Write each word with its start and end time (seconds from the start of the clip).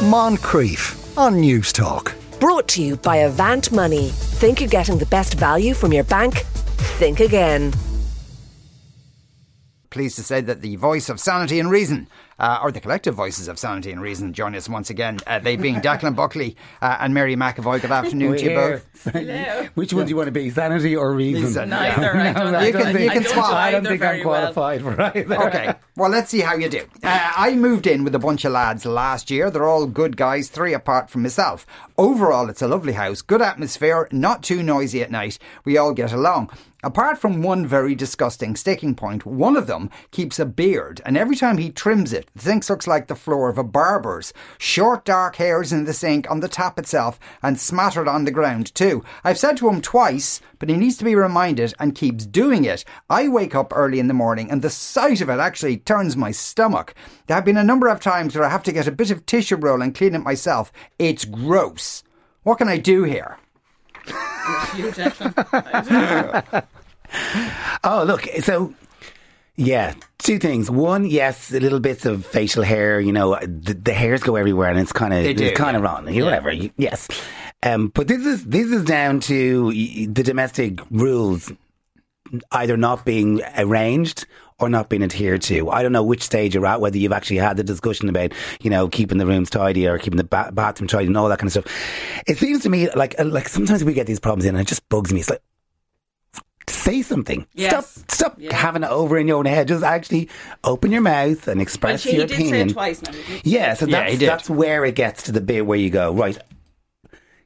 Moncrieff 0.00 1.18
on 1.18 1.40
News 1.40 1.74
Talk. 1.74 2.16
Brought 2.40 2.66
to 2.68 2.82
you 2.82 2.96
by 2.96 3.16
Avant 3.16 3.70
Money. 3.70 4.08
Think 4.08 4.58
you're 4.58 4.68
getting 4.70 4.96
the 4.96 5.04
best 5.04 5.34
value 5.34 5.74
from 5.74 5.92
your 5.92 6.04
bank? 6.04 6.38
Think 6.96 7.20
again. 7.20 7.74
Pleased 9.90 10.16
to 10.16 10.22
say 10.22 10.40
that 10.40 10.62
the 10.62 10.76
voice 10.76 11.10
of 11.10 11.20
sanity 11.20 11.60
and 11.60 11.70
reason, 11.70 12.08
uh, 12.40 12.58
or 12.62 12.72
the 12.72 12.80
collective 12.80 13.14
voices 13.14 13.46
of 13.46 13.58
sanity 13.58 13.92
and 13.92 14.00
reason, 14.02 14.32
join 14.32 14.54
us 14.56 14.68
once 14.68 14.90
again. 14.90 15.18
Uh, 15.26 15.38
they 15.38 15.54
being 15.56 15.76
Declan 15.80 16.16
Buckley 16.16 16.56
uh, 16.82 16.96
and 17.00 17.14
Mary 17.14 17.36
McAvoy. 17.36 17.80
Good 17.80 17.92
afternoon 17.92 18.36
to 18.38 18.42
you 18.42 18.56
both. 18.56 18.86
Hello. 19.12 19.68
Which 19.74 19.92
one 19.94 20.06
do 20.06 20.10
you 20.10 20.16
want 20.16 20.26
to 20.26 20.32
be, 20.32 20.50
sanity 20.50 20.96
or 20.96 21.12
reason? 21.14 21.44
Reason, 21.44 21.68
Neither. 21.70 22.16
I 22.16 22.32
don't, 22.32 22.64
You 22.66 22.72
can- 22.72 23.02
you 23.02 23.10
can 23.10 23.24
swap. 23.24 23.52
I 23.52 23.70
don't 23.70 23.82
think 23.84 23.94
I'm 23.94 23.98
very 24.00 24.24
well. 24.24 24.52
qualified 24.52 24.82
for 24.82 25.00
either. 25.00 25.46
Okay, 25.48 25.74
well, 25.96 26.10
let's 26.10 26.30
see 26.30 26.40
how 26.40 26.54
you 26.54 26.68
do. 26.68 26.86
Uh, 27.02 27.32
I 27.36 27.54
moved 27.54 27.86
in 27.86 28.02
with 28.04 28.14
a 28.14 28.18
bunch 28.18 28.44
of 28.44 28.52
lads 28.52 28.84
last 28.84 29.30
year. 29.30 29.50
They're 29.50 29.68
all 29.68 29.86
good 29.86 30.16
guys, 30.16 30.48
three 30.48 30.72
apart 30.74 31.10
from 31.10 31.22
myself. 31.22 31.66
Overall, 31.98 32.48
it's 32.48 32.62
a 32.62 32.68
lovely 32.68 32.94
house, 32.94 33.22
good 33.22 33.42
atmosphere, 33.42 34.08
not 34.10 34.42
too 34.42 34.62
noisy 34.62 35.02
at 35.02 35.10
night. 35.10 35.38
We 35.64 35.76
all 35.76 35.92
get 35.92 36.12
along. 36.12 36.50
Apart 36.82 37.18
from 37.18 37.42
one 37.42 37.66
very 37.66 37.94
disgusting 37.94 38.56
sticking 38.56 38.94
point, 38.94 39.26
one 39.26 39.54
of 39.54 39.66
them 39.66 39.90
keeps 40.12 40.38
a 40.38 40.46
beard, 40.46 41.02
and 41.04 41.16
every 41.16 41.36
time 41.36 41.58
he 41.58 41.70
trims 41.70 42.12
it, 42.12 42.30
the 42.34 42.40
sink 42.40 42.70
looks 42.70 42.86
like 42.86 43.06
the 43.06 43.14
floor 43.14 43.50
of 43.50 43.58
a 43.58 43.64
barber's. 43.64 44.32
Short, 44.56 45.04
dark 45.04 45.36
hairs 45.36 45.72
in 45.72 45.84
the 45.84 45.92
sink, 45.92 46.30
on 46.30 46.40
the 46.40 46.48
tap 46.48 46.78
itself, 46.78 47.20
and 47.42 47.60
smattered 47.60 48.08
on 48.08 48.24
the 48.24 48.30
ground 48.30 48.74
too. 48.74 49.04
I've 49.24 49.38
said 49.38 49.58
to 49.58 49.68
him 49.68 49.82
twice, 49.82 50.40
but 50.58 50.70
he 50.70 50.76
needs 50.76 50.96
to 50.98 51.04
be 51.04 51.14
reminded 51.14 51.74
and 51.78 51.94
keeps 51.94 52.24
doing 52.24 52.64
it. 52.64 52.84
I 53.10 53.28
wake 53.28 53.54
up 53.54 53.72
early 53.74 53.98
in 53.98 54.08
the 54.08 54.14
morning, 54.14 54.50
and 54.50 54.62
the 54.62 54.70
sight 54.70 55.20
of 55.20 55.28
it 55.28 55.38
actually 55.38 55.76
turns 55.76 56.16
my 56.16 56.30
stomach. 56.30 56.94
There 57.26 57.34
have 57.34 57.44
been 57.44 57.58
a 57.58 57.64
number 57.64 57.88
of 57.88 58.00
times 58.00 58.34
where 58.34 58.44
I 58.44 58.50
have 58.50 58.62
to 58.62 58.72
get 58.72 58.86
a 58.86 58.92
bit 58.92 59.10
of 59.10 59.26
tissue 59.26 59.56
roll 59.56 59.82
and 59.82 59.94
clean 59.94 60.14
it 60.14 60.20
myself. 60.20 60.72
It's 60.98 61.26
gross. 61.26 62.04
What 62.42 62.56
can 62.56 62.68
I 62.68 62.78
do 62.78 63.02
here? 63.02 63.39
You, 64.76 64.90
Declan. 64.90 66.66
Oh, 67.82 68.04
look, 68.06 68.22
so 68.42 68.72
yeah, 69.56 69.94
two 70.18 70.38
things. 70.38 70.70
One, 70.70 71.04
yes, 71.04 71.50
little 71.50 71.80
bits 71.80 72.06
of 72.06 72.24
facial 72.24 72.62
hair. 72.62 73.00
You 73.00 73.12
know, 73.12 73.38
the, 73.40 73.74
the 73.74 73.92
hairs 73.92 74.22
go 74.22 74.36
everywhere, 74.36 74.70
and 74.70 74.78
it's 74.78 74.92
kind 74.92 75.12
of 75.12 75.24
it's 75.24 75.58
kind 75.58 75.76
of 75.76 75.82
yeah. 75.82 75.88
wrong. 75.88 76.08
You 76.08 76.20
know, 76.20 76.26
Whatever. 76.26 76.52
Yes, 76.76 77.08
um, 77.62 77.88
but 77.88 78.06
this 78.08 78.24
is 78.24 78.44
this 78.44 78.70
is 78.70 78.84
down 78.84 79.20
to 79.20 79.72
the 79.72 80.22
domestic 80.22 80.80
rules 80.90 81.52
either 82.52 82.76
not 82.76 83.04
being 83.04 83.42
arranged 83.56 84.26
or 84.60 84.68
not 84.68 84.88
being 84.88 85.02
adhered 85.02 85.42
to. 85.42 85.70
I 85.70 85.82
don't 85.82 85.92
know 85.92 86.02
which 86.02 86.22
stage 86.22 86.54
you're 86.54 86.66
at, 86.66 86.80
whether 86.80 86.98
you've 86.98 87.12
actually 87.12 87.38
had 87.38 87.56
the 87.56 87.64
discussion 87.64 88.08
about, 88.08 88.32
you 88.60 88.70
know, 88.70 88.88
keeping 88.88 89.18
the 89.18 89.26
rooms 89.26 89.50
tidy 89.50 89.86
or 89.88 89.98
keeping 89.98 90.18
the 90.18 90.24
ba- 90.24 90.50
bathroom 90.52 90.88
tidy 90.88 91.06
and 91.06 91.16
all 91.16 91.28
that 91.28 91.38
kind 91.38 91.48
of 91.48 91.52
stuff. 91.64 92.22
It 92.26 92.38
seems 92.38 92.62
to 92.64 92.68
me 92.70 92.90
like, 92.90 93.18
uh, 93.18 93.24
like 93.24 93.48
sometimes 93.48 93.84
we 93.84 93.92
get 93.94 94.06
these 94.06 94.20
problems 94.20 94.44
in 94.44 94.54
and 94.54 94.62
it 94.64 94.68
just 94.68 94.88
bugs 94.88 95.12
me. 95.12 95.20
It's 95.20 95.30
like, 95.30 95.42
say 96.68 97.02
something. 97.02 97.46
Yes. 97.54 97.90
Stop, 97.90 98.10
stop 98.12 98.34
Yeah. 98.38 98.54
having 98.54 98.84
it 98.84 98.90
over 98.90 99.18
in 99.18 99.26
your 99.26 99.38
own 99.38 99.46
head. 99.46 99.68
Just 99.68 99.82
actually 99.82 100.28
open 100.62 100.92
your 100.92 101.00
mouth 101.00 101.42
and 101.48 101.52
And 101.52 101.62
express 101.62 102.02
she, 102.02 102.10
he 102.12 102.16
your 102.18 102.26
did 102.26 102.36
say 102.36 102.42
opinion. 102.46 102.68
it 102.70 102.72
twice 102.74 103.02
now. 103.02 103.10
Yeah, 103.42 103.74
so 103.74 103.86
that's, 103.86 104.12
he 104.12 104.18
did. 104.18 104.28
that's 104.28 104.48
where 104.48 104.84
it 104.84 104.94
gets 104.94 105.24
to 105.24 105.32
the 105.32 105.40
bit 105.40 105.66
where 105.66 105.78
you 105.78 105.90
go, 105.90 106.12
right, 106.14 106.38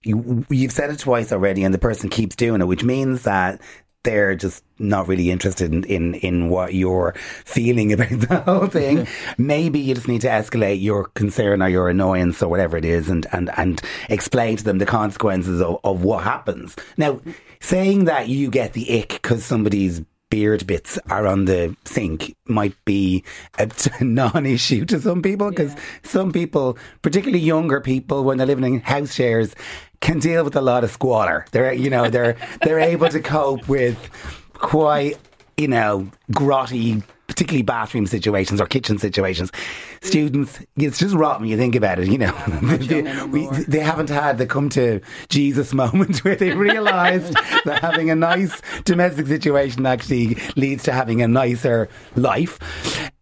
you, 0.02 0.44
you've 0.50 0.72
said 0.72 0.90
it 0.90 0.98
twice 0.98 1.32
already 1.32 1.64
and 1.64 1.72
the 1.72 1.78
person 1.78 2.10
keeps 2.10 2.36
doing 2.36 2.60
it, 2.60 2.66
which 2.66 2.84
means 2.84 3.22
that 3.22 3.60
they're 4.04 4.34
just 4.34 4.62
not 4.78 5.08
really 5.08 5.30
interested 5.30 5.72
in, 5.72 5.84
in, 5.84 6.14
in 6.14 6.48
what 6.48 6.74
you're 6.74 7.14
feeling 7.44 7.92
about 7.94 8.08
the 8.08 8.40
whole 8.40 8.66
thing. 8.66 8.98
Mm-hmm. 8.98 9.46
Maybe 9.46 9.80
you 9.80 9.94
just 9.94 10.08
need 10.08 10.20
to 10.22 10.28
escalate 10.28 10.80
your 10.80 11.06
concern 11.08 11.62
or 11.62 11.68
your 11.68 11.88
annoyance 11.88 12.42
or 12.42 12.48
whatever 12.48 12.76
it 12.76 12.84
is 12.84 13.08
and, 13.08 13.26
and, 13.32 13.50
and 13.56 13.82
explain 14.08 14.56
to 14.56 14.64
them 14.64 14.78
the 14.78 14.86
consequences 14.86 15.60
of, 15.60 15.78
of 15.82 16.04
what 16.04 16.24
happens. 16.24 16.76
Now, 16.96 17.20
saying 17.60 18.04
that 18.04 18.28
you 18.28 18.50
get 18.50 18.74
the 18.74 19.00
ick 19.00 19.08
because 19.08 19.44
somebody's 19.44 20.02
beard 20.30 20.66
bits 20.66 20.98
are 21.10 21.26
on 21.26 21.44
the 21.44 21.76
sink 21.84 22.34
might 22.46 22.74
be 22.84 23.22
a 23.58 23.70
non-issue 24.04 24.84
to 24.84 25.00
some 25.00 25.22
people 25.22 25.50
because 25.50 25.74
some 26.02 26.32
people, 26.32 26.76
particularly 27.02 27.38
younger 27.42 27.80
people, 27.80 28.24
when 28.24 28.38
they're 28.38 28.46
living 28.46 28.64
in 28.64 28.80
house 28.80 29.14
shares, 29.14 29.54
can 30.04 30.18
deal 30.18 30.44
with 30.44 30.54
a 30.54 30.60
lot 30.60 30.84
of 30.84 30.90
squalor. 30.90 31.46
They're, 31.50 31.72
you 31.72 31.90
know, 31.90 32.08
they're 32.10 32.36
they're 32.62 32.78
able 32.78 33.08
to 33.08 33.20
cope 33.20 33.66
with 33.66 33.98
quite, 34.52 35.18
you 35.56 35.66
know, 35.66 36.10
grotty, 36.30 37.02
particularly 37.26 37.62
bathroom 37.62 38.06
situations 38.06 38.60
or 38.60 38.66
kitchen 38.66 38.98
situations. 38.98 39.50
Students, 40.02 40.60
it's 40.76 40.98
just 40.98 41.14
rotten 41.14 41.46
you 41.46 41.56
think 41.56 41.74
about 41.74 41.98
it. 41.98 42.08
You 42.08 42.18
know, 42.18 42.32
they, 42.62 43.24
we, 43.26 43.46
they 43.66 43.80
haven't 43.80 44.10
had 44.10 44.36
the 44.36 44.46
come 44.46 44.68
to 44.70 45.00
Jesus 45.30 45.72
moment 45.72 46.18
where 46.24 46.36
they 46.36 46.52
realised 46.52 47.32
that 47.64 47.80
having 47.80 48.10
a 48.10 48.14
nice 48.14 48.60
domestic 48.84 49.26
situation 49.26 49.86
actually 49.86 50.36
leads 50.54 50.82
to 50.84 50.92
having 50.92 51.22
a 51.22 51.28
nicer 51.28 51.88
life. 52.14 52.58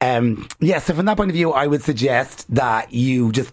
Um, 0.00 0.48
yeah, 0.58 0.80
so 0.80 0.94
from 0.94 1.06
that 1.06 1.16
point 1.16 1.30
of 1.30 1.36
view, 1.36 1.52
I 1.52 1.68
would 1.68 1.82
suggest 1.82 2.52
that 2.52 2.92
you 2.92 3.30
just 3.30 3.52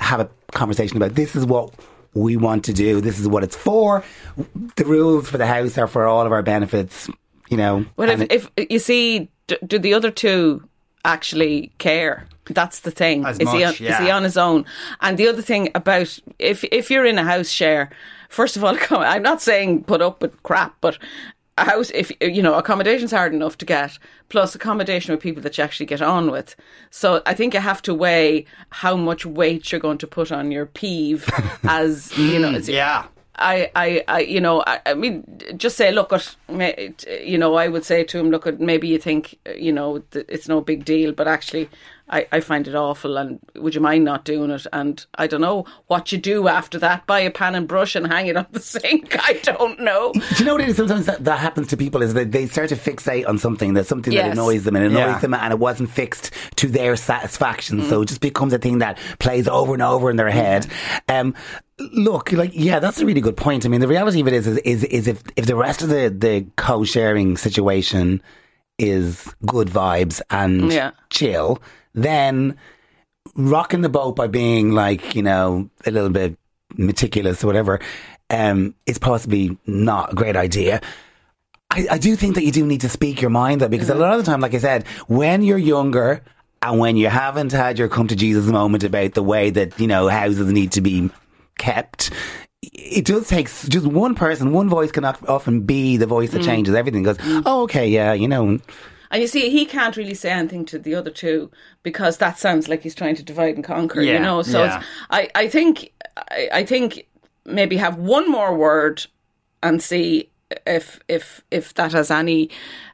have 0.00 0.20
a 0.20 0.30
conversation 0.52 0.96
about 0.96 1.14
this 1.14 1.36
is 1.36 1.44
what 1.44 1.74
we 2.16 2.36
want 2.36 2.64
to 2.64 2.72
do. 2.72 3.00
This 3.00 3.18
is 3.20 3.28
what 3.28 3.44
it's 3.44 3.56
for. 3.56 4.02
The 4.76 4.84
rules 4.84 5.28
for 5.28 5.38
the 5.38 5.46
house 5.46 5.76
are 5.78 5.86
for 5.86 6.06
all 6.06 6.24
of 6.26 6.32
our 6.32 6.42
benefits. 6.42 7.08
You 7.48 7.56
know, 7.56 7.86
Well, 7.96 8.10
if, 8.10 8.20
it- 8.22 8.32
if 8.56 8.70
you 8.70 8.78
see, 8.80 9.28
do, 9.46 9.56
do 9.64 9.78
the 9.78 9.94
other 9.94 10.10
two 10.10 10.66
actually 11.04 11.70
care? 11.78 12.26
That's 12.46 12.80
the 12.80 12.90
thing. 12.90 13.24
As 13.24 13.38
is 13.38 13.50
he 13.52 13.64
on, 13.64 13.70
much, 13.70 13.80
is 13.80 13.96
he 13.98 14.10
on 14.10 14.22
his 14.24 14.36
own? 14.36 14.64
And 15.00 15.18
the 15.18 15.28
other 15.28 15.42
thing 15.42 15.68
about 15.74 16.18
if 16.38 16.64
if 16.64 16.90
you're 16.90 17.04
in 17.04 17.18
a 17.18 17.24
house 17.24 17.48
share, 17.50 17.90
first 18.28 18.56
of 18.56 18.64
all, 18.64 18.76
I'm 18.90 19.22
not 19.22 19.42
saying 19.42 19.84
put 19.84 20.00
up 20.00 20.22
with 20.22 20.40
crap, 20.42 20.76
but 20.80 20.98
a 21.58 21.64
house 21.64 21.90
if 21.94 22.12
you 22.20 22.42
know 22.42 22.54
accommodation's 22.54 23.12
hard 23.12 23.32
enough 23.34 23.56
to 23.58 23.64
get, 23.64 23.98
plus 24.28 24.54
accommodation 24.54 25.12
with 25.12 25.22
people 25.22 25.42
that 25.42 25.56
you 25.56 25.64
actually 25.64 25.86
get 25.86 26.02
on 26.02 26.30
with. 26.30 26.54
So 26.90 27.22
I 27.26 27.34
think 27.34 27.54
you 27.54 27.60
have 27.60 27.80
to 27.82 27.94
weigh 27.94 28.44
how 28.70 28.96
much 28.96 29.24
weight 29.24 29.72
you're 29.72 29.80
going 29.80 29.98
to 29.98 30.06
put 30.06 30.30
on 30.30 30.50
your 30.52 30.66
peeve, 30.66 31.28
as 31.64 32.16
you 32.18 32.38
know. 32.38 32.48
Mm, 32.48 32.56
it's- 32.56 32.68
Yeah. 32.68 33.06
I, 33.38 33.70
I, 33.76 34.02
I, 34.08 34.20
you 34.20 34.40
know, 34.40 34.64
I, 34.66 34.80
I 34.86 34.94
mean, 34.94 35.22
just 35.58 35.76
say, 35.76 35.92
look 35.92 36.10
at, 36.10 36.34
you 37.22 37.36
know, 37.36 37.54
I 37.56 37.68
would 37.68 37.84
say 37.84 38.02
to 38.02 38.18
him, 38.18 38.30
look 38.30 38.46
at, 38.46 38.60
maybe 38.60 38.88
you 38.88 38.96
think, 38.98 39.38
you 39.54 39.72
know, 39.72 40.02
it's 40.14 40.48
no 40.48 40.62
big 40.62 40.86
deal, 40.86 41.12
but 41.12 41.28
actually, 41.28 41.68
I, 42.08 42.26
I 42.30 42.40
find 42.40 42.68
it 42.68 42.74
awful, 42.74 43.16
and 43.16 43.40
would 43.56 43.74
you 43.74 43.80
mind 43.80 44.04
not 44.04 44.24
doing 44.24 44.50
it? 44.50 44.66
And 44.72 45.04
I 45.16 45.26
don't 45.26 45.40
know 45.40 45.64
what 45.88 46.12
you 46.12 46.18
do 46.18 46.46
after 46.46 46.78
that. 46.78 47.04
Buy 47.06 47.20
a 47.20 47.30
pan 47.30 47.54
and 47.56 47.66
brush 47.66 47.96
and 47.96 48.06
hang 48.06 48.28
it 48.28 48.36
on 48.36 48.46
the 48.52 48.60
sink. 48.74 49.16
I 49.28 49.34
don't 49.42 49.80
know. 49.80 50.12
Do 50.12 50.20
you 50.38 50.44
know 50.44 50.52
what 50.54 50.60
it 50.62 50.68
is? 50.68 50.76
Sometimes 50.76 51.06
that, 51.06 51.24
that 51.24 51.38
happens 51.40 51.66
to 51.68 51.76
people 51.76 52.02
is 52.02 52.14
that 52.14 52.30
they 52.30 52.46
start 52.46 52.68
to 52.68 52.76
fixate 52.76 53.26
on 53.28 53.38
something 53.38 53.74
that's 53.74 53.88
something 53.88 54.14
that 54.14 54.30
annoys 54.30 54.62
them 54.64 54.76
and 54.76 54.84
it 54.84 54.92
annoys 54.92 55.00
Yeah. 55.14 55.18
them 55.18 55.34
and 55.34 55.52
it 55.52 55.58
wasn't 55.58 55.90
fixed 55.90 56.30
to 56.56 56.68
their 56.68 56.94
satisfaction. 56.94 57.82
So 57.84 58.02
it 58.02 58.06
just 58.06 58.20
becomes 58.20 58.52
a 58.52 58.58
thing 58.58 58.78
that 58.78 58.98
plays 59.18 59.48
over 59.48 59.72
and 59.74 59.82
over 59.82 60.08
in 60.08 60.16
their 60.16 60.30
head. 60.30 60.66
Um, 61.08 61.34
look, 61.92 62.30
like, 62.32 62.52
yeah, 62.54 62.78
that's 62.78 63.00
a 63.00 63.06
really 63.06 63.20
good 63.20 63.36
point. 63.36 63.66
I 63.66 63.68
mean, 63.68 63.80
the 63.80 63.88
reality 63.88 64.20
of 64.20 64.28
it 64.28 64.32
is, 64.32 64.46
is, 64.46 64.58
is, 64.58 64.84
is 64.84 65.08
if, 65.08 65.22
if 65.34 65.46
the 65.46 65.56
rest 65.56 65.82
of 65.82 65.88
the, 65.88 66.08
the 66.16 66.46
co-sharing 66.56 67.36
situation 67.36 68.22
is 68.78 69.34
good 69.44 69.68
vibes 69.68 70.20
and 70.30 70.72
Yeah. 70.72 70.90
chill, 71.10 71.60
then 71.94 72.56
rocking 73.34 73.80
the 73.80 73.88
boat 73.88 74.16
by 74.16 74.26
being 74.26 74.72
like, 74.72 75.14
you 75.14 75.22
know, 75.22 75.68
a 75.84 75.90
little 75.90 76.10
bit 76.10 76.36
meticulous 76.76 77.42
or 77.42 77.46
whatever, 77.46 77.80
um, 78.30 78.74
is 78.86 78.98
possibly 78.98 79.56
not 79.66 80.12
a 80.12 80.14
great 80.14 80.36
idea. 80.36 80.80
I, 81.70 81.86
I 81.92 81.98
do 81.98 82.16
think 82.16 82.34
that 82.36 82.44
you 82.44 82.52
do 82.52 82.66
need 82.66 82.82
to 82.82 82.88
speak 82.88 83.20
your 83.20 83.30
mind 83.30 83.60
though, 83.60 83.68
because 83.68 83.90
a 83.90 83.94
lot 83.94 84.12
of 84.12 84.24
the 84.24 84.30
time, 84.30 84.40
like 84.40 84.54
I 84.54 84.58
said, 84.58 84.86
when 85.08 85.42
you're 85.42 85.58
younger 85.58 86.22
and 86.62 86.78
when 86.78 86.96
you 86.96 87.08
haven't 87.08 87.52
had 87.52 87.78
your 87.78 87.88
come 87.88 88.08
to 88.08 88.16
Jesus 88.16 88.46
moment 88.46 88.84
about 88.84 89.14
the 89.14 89.22
way 89.22 89.50
that, 89.50 89.78
you 89.80 89.86
know, 89.86 90.08
houses 90.08 90.50
need 90.52 90.72
to 90.72 90.80
be 90.80 91.10
kept, 91.58 92.10
it 92.72 93.04
does 93.04 93.28
take 93.28 93.46
s- 93.46 93.68
just 93.68 93.86
one 93.86 94.14
person, 94.14 94.52
one 94.52 94.68
voice 94.68 94.92
can 94.92 95.04
often 95.04 95.62
be 95.62 95.96
the 95.96 96.06
voice 96.06 96.30
that 96.30 96.42
changes 96.42 96.74
everything. 96.74 97.02
Goes, 97.02 97.18
oh, 97.44 97.62
okay, 97.62 97.88
yeah, 97.88 98.12
you 98.12 98.28
know, 98.28 98.58
And 99.10 99.22
you 99.22 99.26
see, 99.26 99.50
he 99.50 99.66
can't 99.66 99.96
really 99.96 100.14
say 100.14 100.30
anything 100.30 100.64
to 100.66 100.78
the 100.78 100.94
other 100.94 101.10
two 101.10 101.50
because 101.82 102.18
that 102.18 102.38
sounds 102.38 102.68
like 102.68 102.82
he's 102.82 102.94
trying 102.94 103.16
to 103.16 103.22
divide 103.22 103.54
and 103.54 103.64
conquer. 103.64 104.00
Yeah, 104.02 104.14
you 104.14 104.20
know, 104.20 104.42
so 104.42 104.64
yeah. 104.64 104.78
it's, 104.78 104.86
I, 105.10 105.30
I 105.34 105.48
think, 105.48 105.92
I, 106.16 106.48
I 106.52 106.64
think 106.64 107.06
maybe 107.44 107.76
have 107.76 107.96
one 107.96 108.30
more 108.30 108.56
word 108.56 109.06
and 109.62 109.82
see 109.82 110.30
if 110.66 111.00
if 111.08 111.42
if 111.50 111.74
that 111.74 111.92
has 111.92 112.10
any 112.10 112.50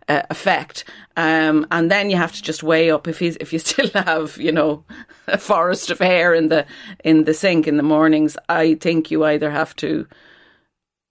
uh, 0.08 0.22
effect. 0.30 0.84
Um, 1.16 1.66
and 1.70 1.90
then 1.90 2.10
you 2.10 2.16
have 2.16 2.32
to 2.32 2.42
just 2.42 2.62
weigh 2.62 2.90
up 2.90 3.06
if 3.08 3.18
he's 3.18 3.36
if 3.36 3.52
you 3.52 3.58
still 3.70 3.88
have 3.94 4.36
you 4.38 4.52
know 4.52 4.84
a 5.28 5.38
forest 5.38 5.90
of 5.90 5.98
hair 5.98 6.34
in 6.34 6.48
the 6.48 6.64
in 7.04 7.24
the 7.24 7.34
sink 7.34 7.66
in 7.68 7.76
the 7.76 7.82
mornings. 7.82 8.36
I 8.48 8.74
think 8.74 9.10
you 9.10 9.24
either 9.24 9.50
have 9.50 9.74
to 9.76 10.06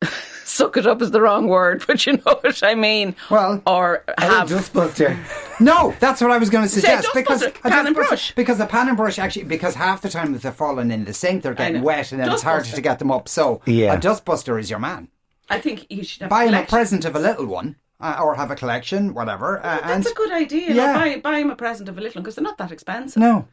suck 0.44 0.76
it 0.78 0.88
up 0.88 1.02
is 1.02 1.12
the 1.12 1.22
wrong 1.22 1.48
word, 1.48 1.84
but 1.88 2.06
you 2.06 2.14
know 2.14 2.40
what 2.42 2.64
I 2.64 2.76
mean. 2.76 3.16
Well, 3.30 3.62
or 3.68 4.04
have 4.18 4.52
a 4.52 4.56
Dustbuster. 4.56 5.18
No, 5.60 5.94
that's 6.00 6.22
what 6.22 6.32
I 6.32 6.38
was 6.38 6.50
going 6.50 6.64
to 6.64 6.70
suggest 6.70 7.04
dust 7.04 7.14
because 7.16 7.42
a 7.44 7.52
pan 7.52 7.86
and 7.88 7.96
dust 7.96 8.10
brush. 8.10 8.36
because 8.36 8.58
the 8.58 8.66
pan 8.66 8.88
and 8.88 8.98
brush 8.98 9.20
actually 9.20 9.44
because 9.46 9.76
half 9.76 10.02
the 10.02 10.10
time 10.10 10.34
if 10.34 10.42
they're 10.42 10.52
falling 10.52 10.90
in 10.92 11.06
the 11.06 11.14
sink 11.14 11.44
they're 11.44 11.54
getting 11.54 11.84
wet 11.84 12.12
and 12.12 12.20
then 12.20 12.32
it's 12.32 12.42
harder 12.42 12.62
buster. 12.62 12.76
to 12.78 12.82
get 12.82 13.00
them 13.00 13.12
up. 13.12 13.30
So 13.30 13.62
Yeah. 13.66 13.94
a 13.94 13.98
dustbuster 14.00 14.60
is 14.60 14.70
your 14.70 14.80
man. 14.80 15.10
I 15.50 15.60
think 15.60 15.86
you 15.90 16.04
should 16.04 16.22
have 16.22 16.30
Buy 16.30 16.46
him 16.46 16.54
a 16.54 16.66
present 16.66 17.06
of 17.06 17.16
a 17.16 17.20
little 17.20 17.46
one 17.46 17.76
uh, 18.02 18.20
or 18.24 18.36
have 18.36 18.52
a 18.52 18.56
collection, 18.56 19.14
whatever. 19.14 19.60
Uh, 19.64 19.80
and 19.84 20.04
That's 20.04 20.12
a 20.12 20.16
good 20.16 20.32
idea. 20.32 20.74
Yeah. 20.74 20.94
Buy, 20.94 21.20
buy 21.20 21.40
him 21.40 21.50
a 21.52 21.56
present 21.56 21.88
of 21.90 21.98
a 21.98 22.02
little 22.02 22.20
one 22.20 22.24
because 22.24 22.36
they're 22.36 22.44
not 22.44 22.58
that 22.58 22.72
expensive. 22.72 23.22
no. 23.22 23.48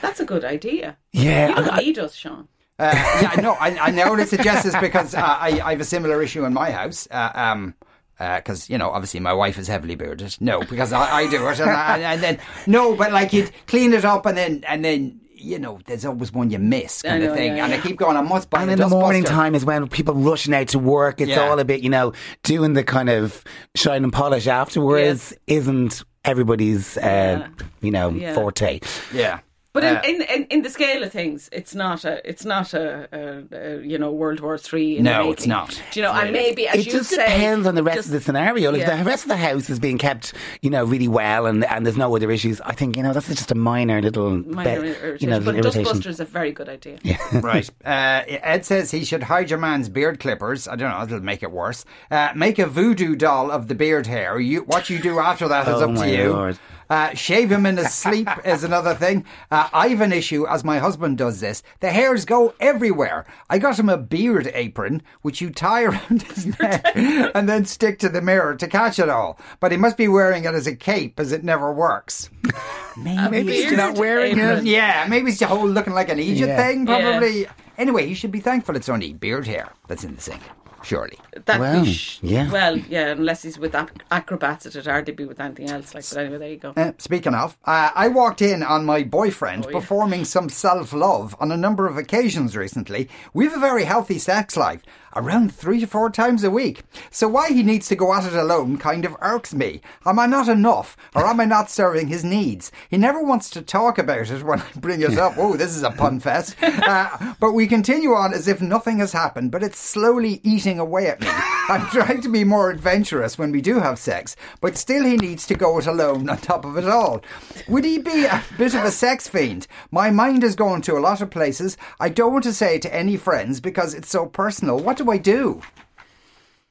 That's 0.00 0.18
a 0.20 0.24
good 0.24 0.44
idea. 0.44 0.96
Yeah, 1.12 1.48
You 1.50 1.54
don't 1.56 1.68
I- 1.74 1.78
need 1.80 1.98
us, 1.98 2.14
Sean. 2.14 2.48
Uh, 2.80 2.92
yeah, 3.20 3.40
no, 3.40 3.54
I, 3.54 3.76
I 3.88 3.90
know 3.90 4.14
to 4.14 4.24
suggest 4.24 4.62
this 4.64 4.76
because 4.80 5.12
uh, 5.12 5.18
I, 5.20 5.60
I 5.64 5.70
have 5.72 5.80
a 5.80 5.84
similar 5.84 6.22
issue 6.22 6.44
in 6.44 6.54
my 6.54 6.70
house. 6.70 7.08
Uh, 7.10 7.30
um, 7.34 7.74
because 8.18 8.70
you 8.70 8.78
know, 8.78 8.90
obviously, 8.90 9.20
my 9.20 9.32
wife 9.32 9.58
is 9.58 9.66
heavily 9.68 9.94
bearded. 9.96 10.36
No, 10.40 10.60
because 10.62 10.92
I, 10.92 11.18
I 11.18 11.26
do 11.30 11.46
it, 11.48 11.60
and, 11.60 11.70
I, 11.70 11.98
and 11.98 12.20
then 12.22 12.38
no, 12.66 12.94
but 12.96 13.12
like 13.12 13.32
you'd 13.32 13.50
clean 13.66 13.92
it 13.92 14.04
up, 14.04 14.26
and 14.26 14.36
then 14.36 14.64
and 14.66 14.84
then 14.84 15.17
you 15.40 15.58
know, 15.58 15.78
there's 15.86 16.04
always 16.04 16.32
one 16.32 16.50
you 16.50 16.58
miss 16.58 17.02
kind 17.02 17.22
I 17.22 17.26
of 17.26 17.34
thing, 17.34 17.56
yeah, 17.56 17.64
and 17.64 17.74
I 17.74 17.78
keep 17.80 17.96
going. 17.96 18.16
I 18.16 18.20
must 18.20 18.50
buy 18.50 18.62
And 18.62 18.70
a 18.70 18.72
in 18.74 18.78
the 18.80 18.88
morning 18.88 19.22
dustbuster. 19.24 19.26
time 19.28 19.54
is 19.54 19.64
when 19.64 19.88
people 19.88 20.14
rushing 20.14 20.54
out 20.54 20.68
to 20.68 20.78
work. 20.78 21.20
It's 21.20 21.30
Yeah. 21.30 21.48
all 21.48 21.58
a 21.58 21.64
bit, 21.64 21.80
you 21.80 21.90
know, 21.90 22.12
doing 22.42 22.74
the 22.74 22.84
kind 22.84 23.08
of 23.08 23.44
shine 23.74 24.04
and 24.04 24.12
polish 24.12 24.46
afterwards 24.46 25.32
isn't 25.46 26.02
everybody's, 26.24 26.96
uh, 26.98 27.46
you 27.80 27.90
know, 27.90 28.10
Yeah. 28.10 28.34
forte. 28.34 28.80
Yeah. 29.12 29.38
But 29.74 29.84
Uh, 29.84 30.00
in, 30.04 30.16
in, 30.16 30.22
in, 30.22 30.44
in 30.46 30.62
the 30.62 30.70
scale 30.70 31.02
of 31.04 31.12
things, 31.12 31.48
it's 31.52 31.74
not 31.74 32.04
a 32.04 32.26
it's 32.28 32.44
not 32.44 32.72
a, 32.74 33.06
a, 33.12 33.78
a 33.78 33.82
you 33.82 33.98
know 33.98 34.10
World 34.10 34.40
War 34.40 34.56
Three. 34.58 34.98
No, 34.98 35.18
making. 35.18 35.32
it's 35.34 35.46
not. 35.46 35.80
Do 35.92 36.00
you 36.00 36.06
know? 36.06 36.12
And 36.12 36.32
maybe 36.32 36.66
as 36.66 36.76
It 36.80 36.86
you 36.86 36.92
just 36.92 37.10
say, 37.10 37.16
depends 37.16 37.66
on 37.66 37.74
the 37.74 37.82
rest 37.82 37.96
just- 37.98 38.08
of 38.08 38.12
the 38.14 38.20
scenario. 38.22 38.72
If 38.72 38.78
yeah. 38.80 38.96
the 38.96 39.04
rest 39.04 39.24
of 39.24 39.28
the 39.28 39.36
house 39.36 39.68
is 39.70 39.78
being 39.78 39.98
kept, 39.98 40.32
you 40.62 40.70
know, 40.70 40.84
really 40.84 41.06
well 41.06 41.46
and, 41.46 41.64
and 41.66 41.84
there's 41.84 41.98
no 41.98 42.14
other 42.16 42.30
issues, 42.30 42.60
I 42.62 42.72
think, 42.72 42.96
you 42.96 43.02
know, 43.02 43.12
that's 43.12 43.28
just 43.28 43.50
a 43.50 43.54
minor 43.54 44.00
little, 44.00 44.30
minor 44.38 44.80
bit, 44.80 45.02
irritation. 45.02 45.16
you 45.20 45.30
know, 45.30 45.40
but 45.44 45.54
irritation. 45.54 45.84
Dustbuster 45.84 46.06
is 46.06 46.20
a 46.20 46.24
very 46.24 46.50
good 46.52 46.68
idea. 46.68 46.98
right. 47.34 47.68
Uh, 47.84 48.22
Ed 48.26 48.64
says 48.66 48.90
he 48.90 49.04
should 49.04 49.22
hide 49.22 49.48
your 49.50 49.58
man's 49.58 49.88
beard 49.88 50.20
clippers. 50.20 50.66
I 50.68 50.76
don't 50.76 50.90
know, 50.90 51.02
it'll 51.04 51.20
make 51.24 51.42
it 51.42 51.50
worse. 51.50 51.84
Uh, 52.10 52.30
make 52.34 52.58
a 52.58 52.66
voodoo 52.66 53.16
doll 53.16 53.50
of 53.50 53.68
the 53.68 53.74
beard 53.74 54.06
hair. 54.06 54.38
You, 54.40 54.60
what 54.62 54.90
you 54.90 54.98
do 54.98 55.18
after 55.18 55.48
that 55.48 55.66
is 55.68 55.74
Oh 55.82 55.90
up 55.90 55.96
to 55.96 56.08
you. 56.10 56.32
Lord. 56.32 56.58
Uh, 56.90 57.12
shave 57.14 57.50
him 57.52 57.66
in 57.66 57.76
his 57.76 57.92
sleep 57.92 58.28
is 58.44 58.64
another 58.64 58.94
thing. 58.94 59.24
Uh, 59.50 59.68
I 59.72 59.88
have 59.88 60.00
an 60.00 60.12
issue 60.12 60.46
as 60.46 60.64
my 60.64 60.78
husband 60.78 61.18
does 61.18 61.40
this. 61.40 61.62
The 61.80 61.90
hairs 61.90 62.24
go 62.24 62.54
everywhere. 62.60 63.26
I 63.50 63.58
got 63.58 63.78
him 63.78 63.88
a 63.88 63.96
beard 63.98 64.50
apron, 64.54 65.02
which 65.22 65.40
you 65.40 65.50
tie 65.50 65.82
around 65.84 66.22
his 66.22 66.58
neck 66.58 66.82
and 66.94 67.48
then 67.48 67.64
stick 67.64 67.98
to 68.00 68.08
the 68.08 68.22
mirror 68.22 68.54
to 68.56 68.66
catch 68.68 68.98
it 68.98 69.08
all. 69.08 69.38
But 69.60 69.72
he 69.72 69.78
must 69.78 69.96
be 69.96 70.08
wearing 70.08 70.44
it 70.44 70.54
as 70.54 70.66
a 70.66 70.74
cape, 70.76 71.20
as 71.20 71.32
it 71.32 71.44
never 71.44 71.72
works. 71.72 72.30
Maybe 72.96 73.52
he's 73.52 73.72
not 73.72 73.96
wearing 73.96 74.38
apron. 74.38 74.58
it. 74.58 74.64
Yeah, 74.64 75.06
maybe 75.08 75.30
it's 75.30 75.38
the 75.38 75.46
whole 75.46 75.68
looking 75.68 75.92
like 75.94 76.08
an 76.08 76.18
Egypt 76.18 76.48
Yeah. 76.48 76.56
thing. 76.66 76.86
Yeah. 76.86 77.00
Probably. 77.10 77.46
Anyway, 77.76 78.06
you 78.08 78.14
should 78.16 78.32
be 78.32 78.40
thankful 78.40 78.74
it's 78.74 78.88
only 78.88 79.12
beard 79.12 79.46
hair 79.46 79.68
that's 79.86 80.02
in 80.02 80.16
the 80.16 80.20
sink. 80.20 80.40
Surely. 80.88 81.18
That 81.44 81.60
Well, 81.60 81.82
we 81.82 81.92
sh- 81.92 82.18
yeah. 82.22 82.50
Well, 82.50 82.78
yeah, 82.78 83.08
unless 83.08 83.42
he's 83.42 83.58
with 83.58 83.74
ac- 83.74 83.88
acrobats, 84.10 84.64
it'd 84.64 84.86
hardly 84.86 85.12
be 85.12 85.26
with 85.26 85.38
anything 85.38 85.68
else. 85.68 85.94
Like, 85.94 86.08
but 86.08 86.16
anyway, 86.18 86.38
there 86.38 86.48
you 86.50 86.56
go. 86.56 86.72
Uh, 86.74 86.92
speaking 86.96 87.34
of, 87.34 87.58
uh, 87.66 87.90
I 87.94 88.08
walked 88.08 88.40
in 88.40 88.62
on 88.62 88.86
my 88.86 89.02
boyfriend 89.02 89.66
Oh, 89.66 89.68
yeah. 89.68 89.78
performing 89.80 90.24
some 90.24 90.48
self 90.48 90.94
love 90.94 91.36
on 91.40 91.52
a 91.52 91.58
number 91.58 91.86
of 91.86 91.98
occasions 91.98 92.56
recently. 92.56 93.10
We 93.34 93.44
have 93.44 93.54
a 93.54 93.60
very 93.60 93.84
healthy 93.84 94.18
sex 94.18 94.56
life, 94.56 94.80
around 95.18 95.52
three 95.52 95.80
to 95.80 95.86
four 95.86 96.10
times 96.10 96.44
a 96.44 96.50
week. 96.50 96.82
So 97.10 97.26
why 97.26 97.48
he 97.48 97.62
needs 97.62 97.88
to 97.88 97.96
go 97.96 98.14
at 98.14 98.24
it 98.24 98.34
alone 98.34 98.78
kind 98.78 99.04
of 99.04 99.16
irks 99.20 99.52
me. 99.52 99.80
Am 100.06 100.18
I 100.18 100.26
not 100.26 100.48
enough, 100.48 100.96
or 101.14 101.26
am 101.26 101.40
I 101.40 101.44
not 101.44 101.70
serving 101.70 102.06
his 102.06 102.24
needs? 102.24 102.70
He 102.88 102.96
never 102.96 103.22
wants 103.22 103.50
to 103.50 103.62
talk 103.62 103.98
about 103.98 104.30
it 104.30 104.44
when 104.44 104.60
I 104.60 104.66
bring 104.76 105.02
it 105.02 105.18
up. 105.18 105.34
Oh, 105.36 105.56
this 105.56 105.76
is 105.76 105.82
a 105.82 105.90
pun 105.90 106.20
fest. 106.20 106.56
Uh, 106.88 107.34
but 107.40 107.52
we 107.52 107.66
continue 107.66 108.14
on 108.14 108.32
as 108.32 108.48
if 108.48 108.62
nothing 108.62 108.98
has 108.98 109.12
happened, 109.12 109.50
but 109.50 109.62
it's 109.62 109.78
slowly 109.78 110.40
eating 110.42 110.78
away 110.78 111.08
at 111.08 111.20
me. 111.20 111.26
I'm 111.68 111.86
trying 111.88 112.22
to 112.22 112.30
be 112.30 112.44
more 112.44 112.70
adventurous 112.70 113.36
when 113.36 113.52
we 113.52 113.60
do 113.60 113.78
have 113.78 113.98
sex, 113.98 114.36
but 114.62 114.78
still 114.78 115.04
he 115.04 115.16
needs 115.16 115.46
to 115.48 115.54
go 115.54 115.76
it 115.78 115.86
alone 115.86 116.30
on 116.30 116.38
top 116.38 116.64
of 116.64 116.78
it 116.78 116.88
all. 116.88 117.20
Would 117.68 117.84
he 117.84 117.98
be 117.98 118.24
a 118.24 118.42
bit 118.56 118.74
of 118.74 118.84
a 118.84 118.90
sex 118.90 119.28
fiend? 119.28 119.66
My 119.90 120.10
mind 120.10 120.44
is 120.44 120.54
going 120.54 120.80
to 120.82 120.96
a 120.96 121.00
lot 121.00 121.20
of 121.20 121.30
places. 121.30 121.76
I 122.00 122.08
don't 122.08 122.32
want 122.32 122.44
to 122.44 122.54
say 122.54 122.76
it 122.76 122.82
to 122.82 122.94
any 122.94 123.18
friends 123.18 123.60
because 123.60 123.92
it's 123.92 124.08
so 124.08 124.24
personal. 124.24 124.78
What 124.78 124.96
do 124.96 125.07
I 125.10 125.18
do? 125.18 125.62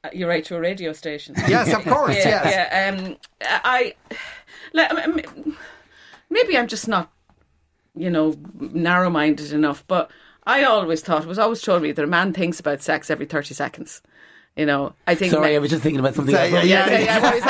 Uh, 0.04 0.10
You're 0.12 0.28
right 0.28 0.44
to 0.44 0.56
a 0.56 0.60
radio 0.60 0.92
station. 0.92 1.34
Yes, 1.48 1.72
of 1.72 1.82
course, 1.84 2.16
yeah, 2.24 2.48
yes. 2.48 2.96
yeah. 3.02 3.08
Um, 3.08 3.16
I 3.42 3.94
maybe 6.30 6.56
I'm 6.56 6.68
just 6.68 6.88
not, 6.88 7.10
you 7.96 8.10
know, 8.10 8.34
narrow-minded 8.58 9.52
enough. 9.52 9.84
But 9.86 10.10
I 10.44 10.64
always 10.64 11.00
thought 11.02 11.22
it 11.22 11.28
was 11.28 11.38
always 11.38 11.62
told 11.62 11.82
me 11.82 11.92
that 11.92 12.04
a 12.04 12.08
man 12.08 12.32
thinks 12.32 12.60
about 12.60 12.82
sex 12.82 13.10
every 13.10 13.26
thirty 13.26 13.54
seconds. 13.54 14.02
You 14.58 14.66
know, 14.66 14.92
I 15.06 15.14
think. 15.14 15.30
Sorry, 15.30 15.46
men- 15.50 15.54
I 15.54 15.58
was 15.60 15.70
just 15.70 15.82
thinking 15.84 16.00
about 16.00 16.14
something 16.16 16.34
Say- 16.34 16.52
else. 16.52 16.52
What 16.52 16.62
were 16.62 16.66
you 16.66 16.74
yeah, 16.74 16.98
yeah, 16.98 17.20
what 17.22 17.42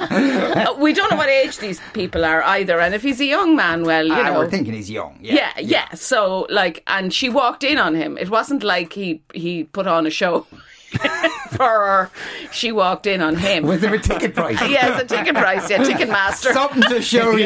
saying? 0.00 0.60
Uh, 0.66 0.74
we 0.78 0.92
don't 0.92 1.10
know 1.10 1.16
what 1.18 1.28
age 1.28 1.58
these 1.58 1.80
people 1.92 2.24
are 2.24 2.42
either, 2.42 2.80
and 2.80 2.94
if 2.94 3.02
he's 3.02 3.20
a 3.20 3.24
young 3.26 3.54
man, 3.56 3.84
well, 3.84 4.06
you 4.06 4.14
Uh, 4.14 4.22
know, 4.22 4.38
we're 4.38 4.48
thinking 4.50 4.72
he's 4.74 4.90
young. 4.90 5.18
Yeah, 5.20 5.34
yeah, 5.34 5.52
yeah, 5.60 5.94
So 5.94 6.46
like, 6.50 6.82
and 6.86 7.12
she 7.12 7.28
walked 7.28 7.62
in 7.62 7.78
on 7.78 7.94
him. 7.94 8.16
It 8.18 8.30
wasn't 8.30 8.62
like 8.62 8.94
he 8.94 9.20
he 9.34 9.64
put 9.64 9.86
on 9.86 10.06
a 10.06 10.10
show 10.10 10.46
for 11.50 11.58
her. 11.86 12.10
She 12.52 12.72
walked 12.72 13.06
in 13.06 13.20
on 13.22 13.36
him. 13.36 13.64
Was 13.64 13.80
there 13.82 13.94
a 13.94 13.98
ticket 13.98 14.34
price? 14.34 14.58
yes, 14.68 15.00
a 15.00 15.04
ticket 15.04 15.34
price. 15.34 15.68
Yeah, 15.70 15.82
ticket 15.84 16.08
master. 16.08 16.52
Something 16.54 16.82
to 16.84 17.02
show 17.02 17.32
you. 17.32 17.44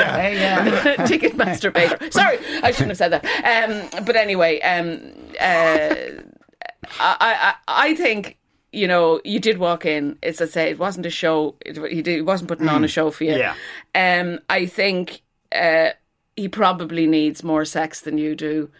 ticket 1.06 1.36
masturbator. 1.36 2.12
Sorry, 2.12 2.38
I 2.62 2.70
shouldn't 2.70 2.90
have 2.90 2.96
said 2.98 3.12
that. 3.12 3.24
Um, 3.94 4.04
but 4.04 4.14
anyway, 4.16 4.60
um, 4.60 5.00
uh, 5.40 6.22
I, 7.00 7.54
I, 7.66 7.88
I 7.88 7.94
think 7.94 8.38
you 8.72 8.88
know 8.88 9.20
you 9.24 9.40
did 9.40 9.58
walk 9.58 9.86
in. 9.86 10.18
It's 10.22 10.40
I 10.40 10.46
say 10.46 10.70
it 10.70 10.78
wasn't 10.78 11.06
a 11.06 11.10
show. 11.10 11.56
It, 11.64 11.76
he, 11.90 12.02
did, 12.02 12.16
he 12.16 12.22
wasn't 12.22 12.48
putting 12.48 12.68
on 12.68 12.84
a 12.84 12.88
show 12.88 13.10
for 13.10 13.24
you. 13.24 13.36
Yeah. 13.36 13.54
Um, 13.94 14.40
I 14.48 14.66
think 14.66 15.22
uh, 15.52 15.90
he 16.36 16.48
probably 16.48 17.06
needs 17.06 17.44
more 17.44 17.64
sex 17.64 18.00
than 18.00 18.18
you 18.18 18.34
do. 18.34 18.70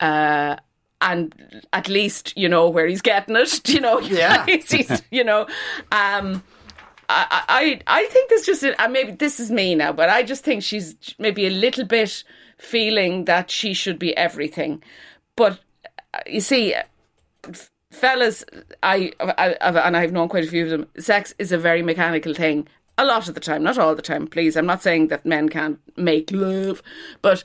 Uh, 0.00 0.56
and 1.00 1.62
at 1.72 1.88
least 1.88 2.36
you 2.36 2.48
know 2.48 2.68
where 2.68 2.86
he's 2.86 3.02
getting 3.02 3.36
it. 3.36 3.68
You 3.68 3.80
know, 3.80 3.98
Yeah. 4.00 4.46
you 5.10 5.24
know, 5.24 5.46
um, 5.90 6.42
I, 7.08 7.42
I, 7.48 7.80
I 7.86 8.06
think 8.06 8.30
there's 8.30 8.46
just 8.46 8.62
a, 8.62 8.88
maybe 8.88 9.12
this 9.12 9.40
is 9.40 9.50
me 9.50 9.74
now, 9.74 9.92
but 9.92 10.08
I 10.08 10.22
just 10.22 10.44
think 10.44 10.62
she's 10.62 10.96
maybe 11.18 11.46
a 11.46 11.50
little 11.50 11.84
bit 11.84 12.24
feeling 12.58 13.24
that 13.26 13.50
she 13.50 13.74
should 13.74 13.98
be 13.98 14.16
everything. 14.16 14.82
But 15.36 15.58
uh, 16.14 16.20
you 16.26 16.40
see, 16.40 16.74
fellas, 17.90 18.44
I, 18.82 19.12
I, 19.20 19.56
I 19.60 19.86
and 19.86 19.96
I've 19.96 20.12
known 20.12 20.28
quite 20.28 20.44
a 20.44 20.48
few 20.48 20.64
of 20.64 20.70
them. 20.70 20.86
Sex 20.98 21.34
is 21.38 21.52
a 21.52 21.58
very 21.58 21.82
mechanical 21.82 22.34
thing. 22.34 22.66
A 22.98 23.04
lot 23.04 23.28
of 23.28 23.34
the 23.34 23.40
time, 23.40 23.62
not 23.62 23.78
all 23.78 23.94
the 23.94 24.02
time. 24.02 24.26
Please, 24.26 24.56
I'm 24.56 24.66
not 24.66 24.82
saying 24.82 25.08
that 25.08 25.24
men 25.24 25.48
can't 25.48 25.78
make 25.96 26.30
love, 26.30 26.82
but 27.22 27.42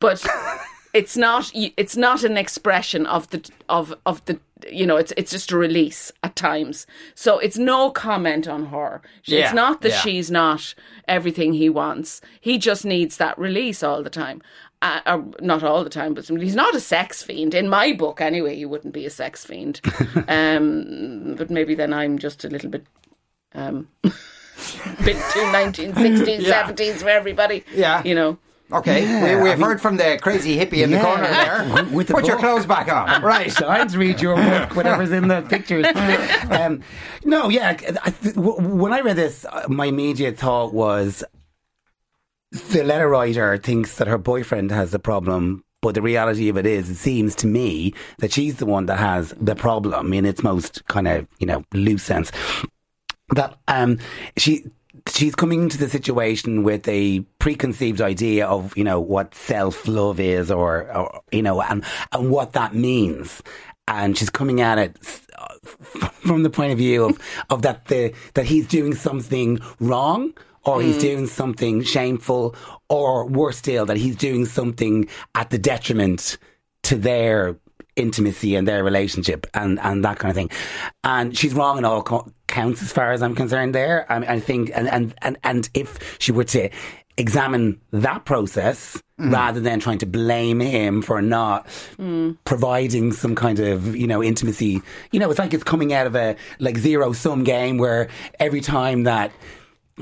but 0.00 0.24
it's 0.94 1.16
not 1.16 1.50
it's 1.54 1.96
not 1.96 2.24
an 2.24 2.36
expression 2.36 3.06
of 3.06 3.28
the 3.30 3.50
of 3.68 3.94
of 4.06 4.24
the 4.26 4.38
you 4.70 4.86
know 4.86 4.96
it's 4.96 5.12
it's 5.16 5.30
just 5.30 5.52
a 5.52 5.56
release 5.56 6.10
at 6.24 6.34
times 6.34 6.86
so 7.14 7.38
it's 7.38 7.56
no 7.58 7.90
comment 7.90 8.48
on 8.48 8.66
her 8.66 9.00
Yeah, 9.24 9.44
it's 9.44 9.54
not 9.54 9.82
that 9.82 9.90
yeah. 9.90 10.00
she's 10.00 10.30
not 10.30 10.74
everything 11.06 11.52
he 11.52 11.68
wants 11.68 12.20
he 12.40 12.58
just 12.58 12.84
needs 12.84 13.18
that 13.18 13.38
release 13.38 13.84
all 13.84 14.02
the 14.02 14.10
time 14.10 14.42
uh, 14.82 15.00
or 15.06 15.24
not 15.40 15.62
all 15.62 15.82
the 15.84 15.90
time 15.90 16.14
but 16.14 16.26
he's 16.28 16.54
not 16.56 16.74
a 16.74 16.80
sex 16.80 17.22
fiend 17.22 17.54
in 17.54 17.68
my 17.68 17.92
book 17.92 18.20
anyway 18.20 18.54
he 18.56 18.64
wouldn't 18.64 18.94
be 18.94 19.04
a 19.06 19.10
sex 19.10 19.44
fiend 19.44 19.80
um 20.28 21.34
but 21.36 21.50
maybe 21.50 21.74
then 21.74 21.92
i'm 21.92 22.18
just 22.18 22.44
a 22.44 22.48
little 22.48 22.70
bit 22.70 22.86
um 23.54 23.88
bit 24.02 25.16
too 25.32 25.40
1960s 25.40 26.40
Yeah. 26.46 26.68
70s 26.70 26.96
for 27.02 27.08
everybody 27.08 27.64
Yeah. 27.74 28.02
you 28.04 28.14
know 28.14 28.38
Okay, 28.70 29.02
Yeah, 29.02 29.36
we, 29.36 29.42
we've 29.44 29.52
I 29.52 29.54
mean- 29.56 29.64
heard 29.64 29.80
from 29.80 29.96
the 29.96 30.18
crazy 30.20 30.58
hippie 30.58 30.82
in 30.84 30.90
the 30.90 31.00
corner 31.00 31.26
there. 31.26 31.86
With 31.90 32.08
the 32.08 32.12
Put 32.12 32.26
your 32.26 32.36
clothes 32.36 32.66
back 32.66 32.92
on. 32.92 33.22
Right. 33.22 33.50
Time 33.50 33.88
to 33.88 33.96
read 33.96 34.20
your 34.20 34.36
book, 34.36 34.76
whatever's 34.76 35.10
in 35.10 35.26
the 35.28 35.40
pictures. 35.40 35.86
Um, 36.50 36.82
no, 37.24 37.48
yeah. 37.48 37.70
I, 37.70 38.10
th- 38.10 38.34
w- 38.34 38.60
when 38.76 38.92
I 38.92 39.00
read 39.00 39.16
this, 39.16 39.46
uh, 39.46 39.64
my 39.70 39.86
immediate 39.86 40.36
thought 40.36 40.74
was 40.74 41.24
the 42.50 42.84
letter 42.84 43.08
writer 43.08 43.56
thinks 43.58 43.96
that 43.96 44.08
her 44.08 44.18
boyfriend 44.18 44.70
has 44.70 44.90
the 44.90 44.98
problem. 44.98 45.64
But 45.80 45.94
the 45.94 46.02
reality 46.02 46.48
of 46.48 46.56
it 46.56 46.66
is, 46.66 46.90
it 46.90 46.96
seems 46.96 47.36
to 47.36 47.46
me 47.46 47.94
that 48.18 48.32
she's 48.32 48.56
the 48.56 48.66
one 48.66 48.86
that 48.86 48.98
has 48.98 49.32
the 49.40 49.54
problem 49.54 50.12
in 50.12 50.24
its 50.24 50.42
most 50.42 50.84
kind 50.86 51.06
of, 51.06 51.28
you 51.38 51.46
know, 51.46 51.62
loose 51.72 52.02
sense. 52.02 52.32
That 53.30 53.56
um, 53.68 53.98
she 54.36 54.64
she's 55.06 55.34
coming 55.34 55.62
into 55.62 55.78
the 55.78 55.88
situation 55.88 56.64
with 56.64 56.86
a 56.88 57.20
preconceived 57.38 58.00
idea 58.00 58.46
of 58.46 58.76
you 58.76 58.84
know 58.84 59.00
what 59.00 59.34
self 59.34 59.86
love 59.86 60.18
is 60.18 60.50
or, 60.50 60.90
or 60.92 61.20
you 61.30 61.42
know 61.42 61.62
and 61.62 61.84
and 62.12 62.30
what 62.30 62.52
that 62.54 62.74
means 62.74 63.42
and 63.86 64.18
she's 64.18 64.30
coming 64.30 64.60
at 64.60 64.78
it 64.78 64.98
from 64.98 66.42
the 66.42 66.50
point 66.50 66.72
of 66.72 66.78
view 66.78 67.04
of, 67.04 67.18
of 67.50 67.62
that 67.62 67.86
the 67.86 68.12
that 68.34 68.46
he's 68.46 68.66
doing 68.66 68.94
something 68.94 69.58
wrong 69.80 70.32
or 70.64 70.82
he's 70.82 70.96
mm. 70.96 71.00
doing 71.00 71.26
something 71.26 71.82
shameful 71.82 72.54
or 72.88 73.26
worse 73.26 73.58
still 73.58 73.86
that 73.86 73.96
he's 73.96 74.16
doing 74.16 74.46
something 74.46 75.08
at 75.34 75.50
the 75.50 75.58
detriment 75.58 76.38
to 76.82 76.96
their 76.96 77.56
intimacy 77.96 78.54
and 78.54 78.66
their 78.66 78.84
relationship 78.84 79.46
and, 79.54 79.78
and 79.80 80.04
that 80.04 80.18
kind 80.18 80.30
of 80.30 80.36
thing. 80.36 80.50
And 81.04 81.36
she's 81.36 81.52
wrong 81.52 81.78
in 81.78 81.84
all 81.84 82.02
co- 82.02 82.32
counts 82.46 82.80
as 82.82 82.92
far 82.92 83.12
as 83.12 83.22
I'm 83.22 83.34
concerned 83.34 83.74
there. 83.74 84.10
I, 84.10 84.18
mean, 84.18 84.30
I 84.30 84.40
think, 84.40 84.70
and, 84.74 84.88
and, 84.88 85.14
and, 85.22 85.38
and 85.42 85.68
if 85.74 86.16
she 86.18 86.32
were 86.32 86.44
to 86.44 86.70
examine 87.16 87.80
that 87.90 88.24
process 88.24 89.02
mm. 89.18 89.32
rather 89.32 89.60
than 89.60 89.80
trying 89.80 89.98
to 89.98 90.06
blame 90.06 90.60
him 90.60 91.02
for 91.02 91.20
not 91.20 91.66
mm. 91.98 92.36
providing 92.44 93.12
some 93.12 93.34
kind 93.34 93.58
of, 93.58 93.96
you 93.96 94.06
know, 94.06 94.22
intimacy, 94.22 94.80
you 95.10 95.18
know, 95.18 95.28
it's 95.28 95.38
like 95.38 95.52
it's 95.52 95.64
coming 95.64 95.92
out 95.92 96.06
of 96.06 96.14
a 96.14 96.36
like 96.60 96.78
zero 96.78 97.12
sum 97.12 97.42
game 97.42 97.76
where 97.76 98.08
every 98.38 98.60
time 98.60 99.02
that 99.02 99.32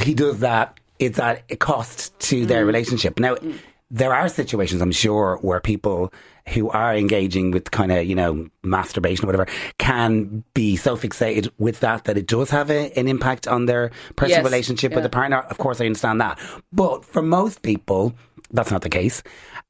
he 0.03 0.15
does 0.15 0.41
that, 0.41 0.79
it's 0.99 1.19
at 1.19 1.43
a 1.51 1.57
cost 1.57 2.19
to 2.21 2.47
their 2.47 2.65
mm. 2.65 2.67
relationship. 2.67 3.19
Now, 3.19 3.35
mm. 3.35 3.59
there 3.91 4.15
are 4.15 4.29
situations, 4.29 4.81
I'm 4.81 4.93
sure, 4.93 5.39
where 5.43 5.61
people 5.61 6.13
who 6.49 6.71
are 6.71 6.95
engaging 6.95 7.51
with 7.51 7.71
kind 7.71 7.91
of, 7.91 8.07
you 8.07 8.15
know, 8.15 8.49
masturbation 8.63 9.25
or 9.25 9.27
whatever 9.27 9.47
can 9.79 10.45
be 10.55 10.77
so 10.77 10.97
fixated 10.97 11.51
with 11.59 11.81
that 11.81 12.05
that 12.05 12.17
it 12.17 12.27
does 12.27 12.51
have 12.51 12.71
a, 12.71 12.97
an 12.99 13.09
impact 13.09 13.49
on 13.49 13.67
their 13.67 13.91
personal 14.15 14.43
Yes, 14.43 14.45
relationship 14.45 14.95
with 14.95 15.03
the 15.03 15.09
partner. 15.09 15.39
Of 15.39 15.59
course, 15.59 15.81
I 15.81 15.87
understand 15.87 16.21
that. 16.21 16.39
But 16.73 17.05
for 17.05 17.21
most 17.21 17.63
people, 17.63 18.15
that's 18.53 18.71
not 18.71 18.83
the 18.83 18.89
case. 18.89 19.23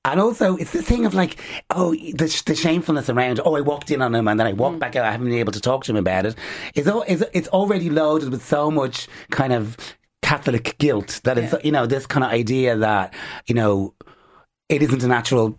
And 0.05 0.21
also, 0.21 0.57
it's 0.57 0.73
the 0.73 0.83
thing 0.83 1.05
of 1.07 1.15
like, 1.15 1.41
oh, 1.71 1.93
the, 1.93 2.43
the 2.47 2.55
shamefulness 2.55 3.09
around, 3.09 3.41
oh, 3.45 3.57
I 3.57 3.61
walked 3.61 3.91
in 3.91 4.03
on 4.03 4.15
him 4.15 4.29
and 4.29 4.39
then 4.39 4.47
I 4.47 4.53
walked 4.53 4.77
mm. 4.77 4.81
back 4.81 4.95
out. 4.97 5.05
I 5.05 5.11
haven't 5.11 5.27
been 5.27 5.39
able 5.39 5.53
to 5.53 5.61
talk 5.61 5.85
to 5.85 5.93
him 5.93 5.97
about 5.97 6.27
it. 6.27 6.37
It's, 6.75 6.87
al- 6.87 7.05
it's, 7.09 7.25
it's 7.33 7.49
already 7.49 7.91
loaded 7.91 8.29
with 8.29 8.45
so 8.45 8.71
much 8.71 9.09
kind 9.31 9.53
of 9.53 9.77
Catholic 10.27 10.77
guilt 10.79 11.21
that 11.23 11.39
it's, 11.39 11.55
you 11.65 11.71
know, 11.71 11.87
this 11.87 12.05
kind 12.05 12.25
of 12.25 12.33
idea 12.33 12.77
that, 12.77 13.15
you 13.47 13.55
know, 13.55 13.95
it 14.69 14.83
isn't 14.83 15.05
a 15.05 15.07
natural 15.07 15.57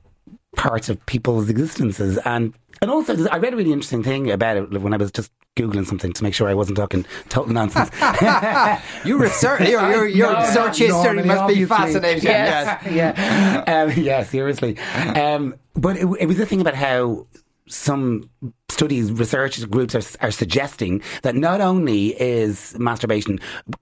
part 0.57 0.89
of 0.89 1.03
people's 1.05 1.49
existences. 1.49 2.17
And 2.25 2.53
and 2.81 2.91
also, 2.91 3.27
I 3.29 3.37
read 3.37 3.53
a 3.53 3.55
really 3.55 3.71
interesting 3.71 4.03
thing 4.03 4.29
about 4.29 4.57
it 4.57 4.81
when 4.81 4.93
I 4.93 4.97
was 4.97 5.11
just 5.11 5.31
googling 5.55 5.85
something 5.85 6.11
to 6.11 6.21
make 6.21 6.33
sure 6.33 6.49
I 6.49 6.53
wasn't 6.53 6.77
talking 6.77 7.05
total 7.29 7.53
nonsense. 7.53 7.89
You 9.05 9.17
research 9.17 9.61
your 9.69 9.89
your, 9.89 10.07
your 10.21 10.33
No, 10.33 10.45
search 10.51 10.79
history 10.79 11.23
must 11.23 11.47
be 11.47 11.63
fascinating. 11.63 12.23
Yes. 12.23 12.83
Yes. 12.91 13.17
yeah, 13.17 13.83
um, 13.83 13.91
yeah, 14.03 14.23
seriously. 14.23 14.77
Um, 15.23 15.55
but 15.75 15.95
it, 15.95 16.07
it 16.19 16.25
was 16.25 16.37
the 16.37 16.45
thing 16.45 16.59
about 16.59 16.75
how 16.75 17.25
some 17.67 18.29
studies, 18.77 19.11
research 19.11 19.69
groups 19.71 19.95
are, 19.95 20.27
are 20.27 20.31
suggesting 20.31 21.01
that 21.23 21.35
not 21.35 21.61
only 21.61 22.09
is 22.21 22.77
masturbation 22.77 23.39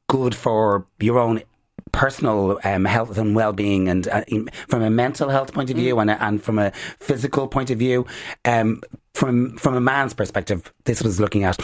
good 0.07 0.33
for 0.33 0.87
your 1.01 1.19
own 1.19 1.43
personal 1.91 2.59
um, 2.63 2.85
health 2.85 3.17
and 3.17 3.35
well-being 3.35 3.89
and 3.89 4.07
uh, 4.07 4.23
from 4.67 4.81
a 4.81 4.89
mental 4.89 5.29
health 5.29 5.53
point 5.53 5.69
of 5.69 5.75
view 5.75 5.99
and, 5.99 6.09
a, 6.09 6.23
and 6.23 6.41
from 6.41 6.57
a 6.59 6.71
physical 6.99 7.47
point 7.47 7.69
of 7.69 7.77
view 7.77 8.05
um, 8.45 8.81
from 9.13 9.55
from 9.57 9.75
a 9.75 9.81
man's 9.81 10.13
perspective 10.13 10.73
this 10.85 11.01
was 11.01 11.19
looking 11.19 11.43
at 11.43 11.57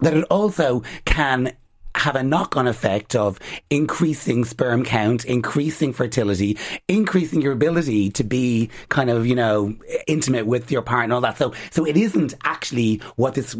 that 0.00 0.14
it 0.14 0.24
also 0.24 0.82
can 1.04 1.52
have 1.96 2.14
a 2.16 2.22
knock-on 2.22 2.66
effect 2.66 3.14
of 3.16 3.38
increasing 3.70 4.44
sperm 4.44 4.84
count, 4.84 5.24
increasing 5.24 5.92
fertility, 5.92 6.56
increasing 6.88 7.40
your 7.40 7.52
ability 7.52 8.10
to 8.10 8.24
be 8.24 8.70
kind 8.88 9.10
of, 9.10 9.26
you 9.26 9.34
know, 9.34 9.74
intimate 10.06 10.46
with 10.46 10.70
your 10.70 10.82
partner 10.82 11.04
and 11.04 11.12
all 11.12 11.20
that. 11.22 11.38
So, 11.38 11.54
so 11.70 11.86
it 11.86 11.96
isn't 11.96 12.34
actually 12.44 13.00
what 13.16 13.34
this 13.34 13.54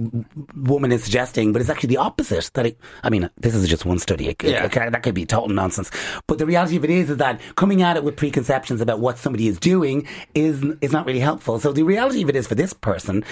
woman 0.54 0.92
is 0.92 1.04
suggesting, 1.04 1.52
but 1.52 1.60
it's 1.60 1.70
actually 1.70 1.88
the 1.88 1.96
opposite. 1.98 2.50
That 2.54 2.66
it, 2.66 2.78
I 3.02 3.10
mean, 3.10 3.28
this 3.38 3.54
is 3.54 3.68
just 3.68 3.84
one 3.84 3.98
study. 3.98 4.28
It, 4.28 4.42
Yeah. 4.42 4.64
it- 4.64 4.72
that 4.76 5.02
could 5.02 5.14
be 5.14 5.26
total 5.26 5.48
nonsense. 5.48 5.90
But 6.26 6.38
the 6.38 6.46
reality 6.46 6.76
of 6.76 6.84
it 6.84 6.90
is, 6.90 7.10
is 7.10 7.16
that 7.16 7.40
coming 7.56 7.82
at 7.82 7.96
it 7.96 8.04
with 8.04 8.16
preconceptions 8.16 8.80
about 8.80 9.00
what 9.00 9.18
somebody 9.18 9.48
is 9.48 9.58
doing 9.58 10.06
is, 10.34 10.62
is 10.80 10.92
not 10.92 11.06
really 11.06 11.20
helpful. 11.20 11.58
So 11.58 11.72
the 11.72 11.82
reality 11.82 12.22
of 12.22 12.28
it 12.28 12.36
is 12.36 12.46
for 12.46 12.54
this 12.54 12.72
person, 12.72 13.24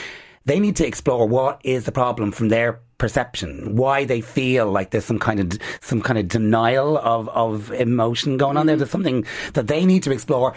they 0.46 0.58
need 0.60 0.76
to 0.76 0.86
explore 0.86 1.26
what 1.26 1.60
is 1.64 1.84
the 1.84 1.92
problem 1.92 2.32
from 2.32 2.48
their 2.48 2.80
perception, 3.04 3.76
why 3.76 4.06
they 4.06 4.22
feel 4.22 4.72
like 4.72 4.88
there's 4.88 5.04
some 5.04 5.18
kind 5.18 5.38
of 5.38 5.58
some 5.82 6.00
kind 6.00 6.18
of 6.18 6.26
denial 6.26 6.96
of, 6.96 7.28
of 7.28 7.70
emotion 7.72 8.38
going 8.38 8.56
on 8.56 8.64
there. 8.64 8.76
Mm-hmm. 8.76 8.78
There's 8.78 8.90
something 8.90 9.26
that 9.52 9.66
they 9.66 9.84
need 9.84 10.02
to 10.04 10.10
explore. 10.10 10.54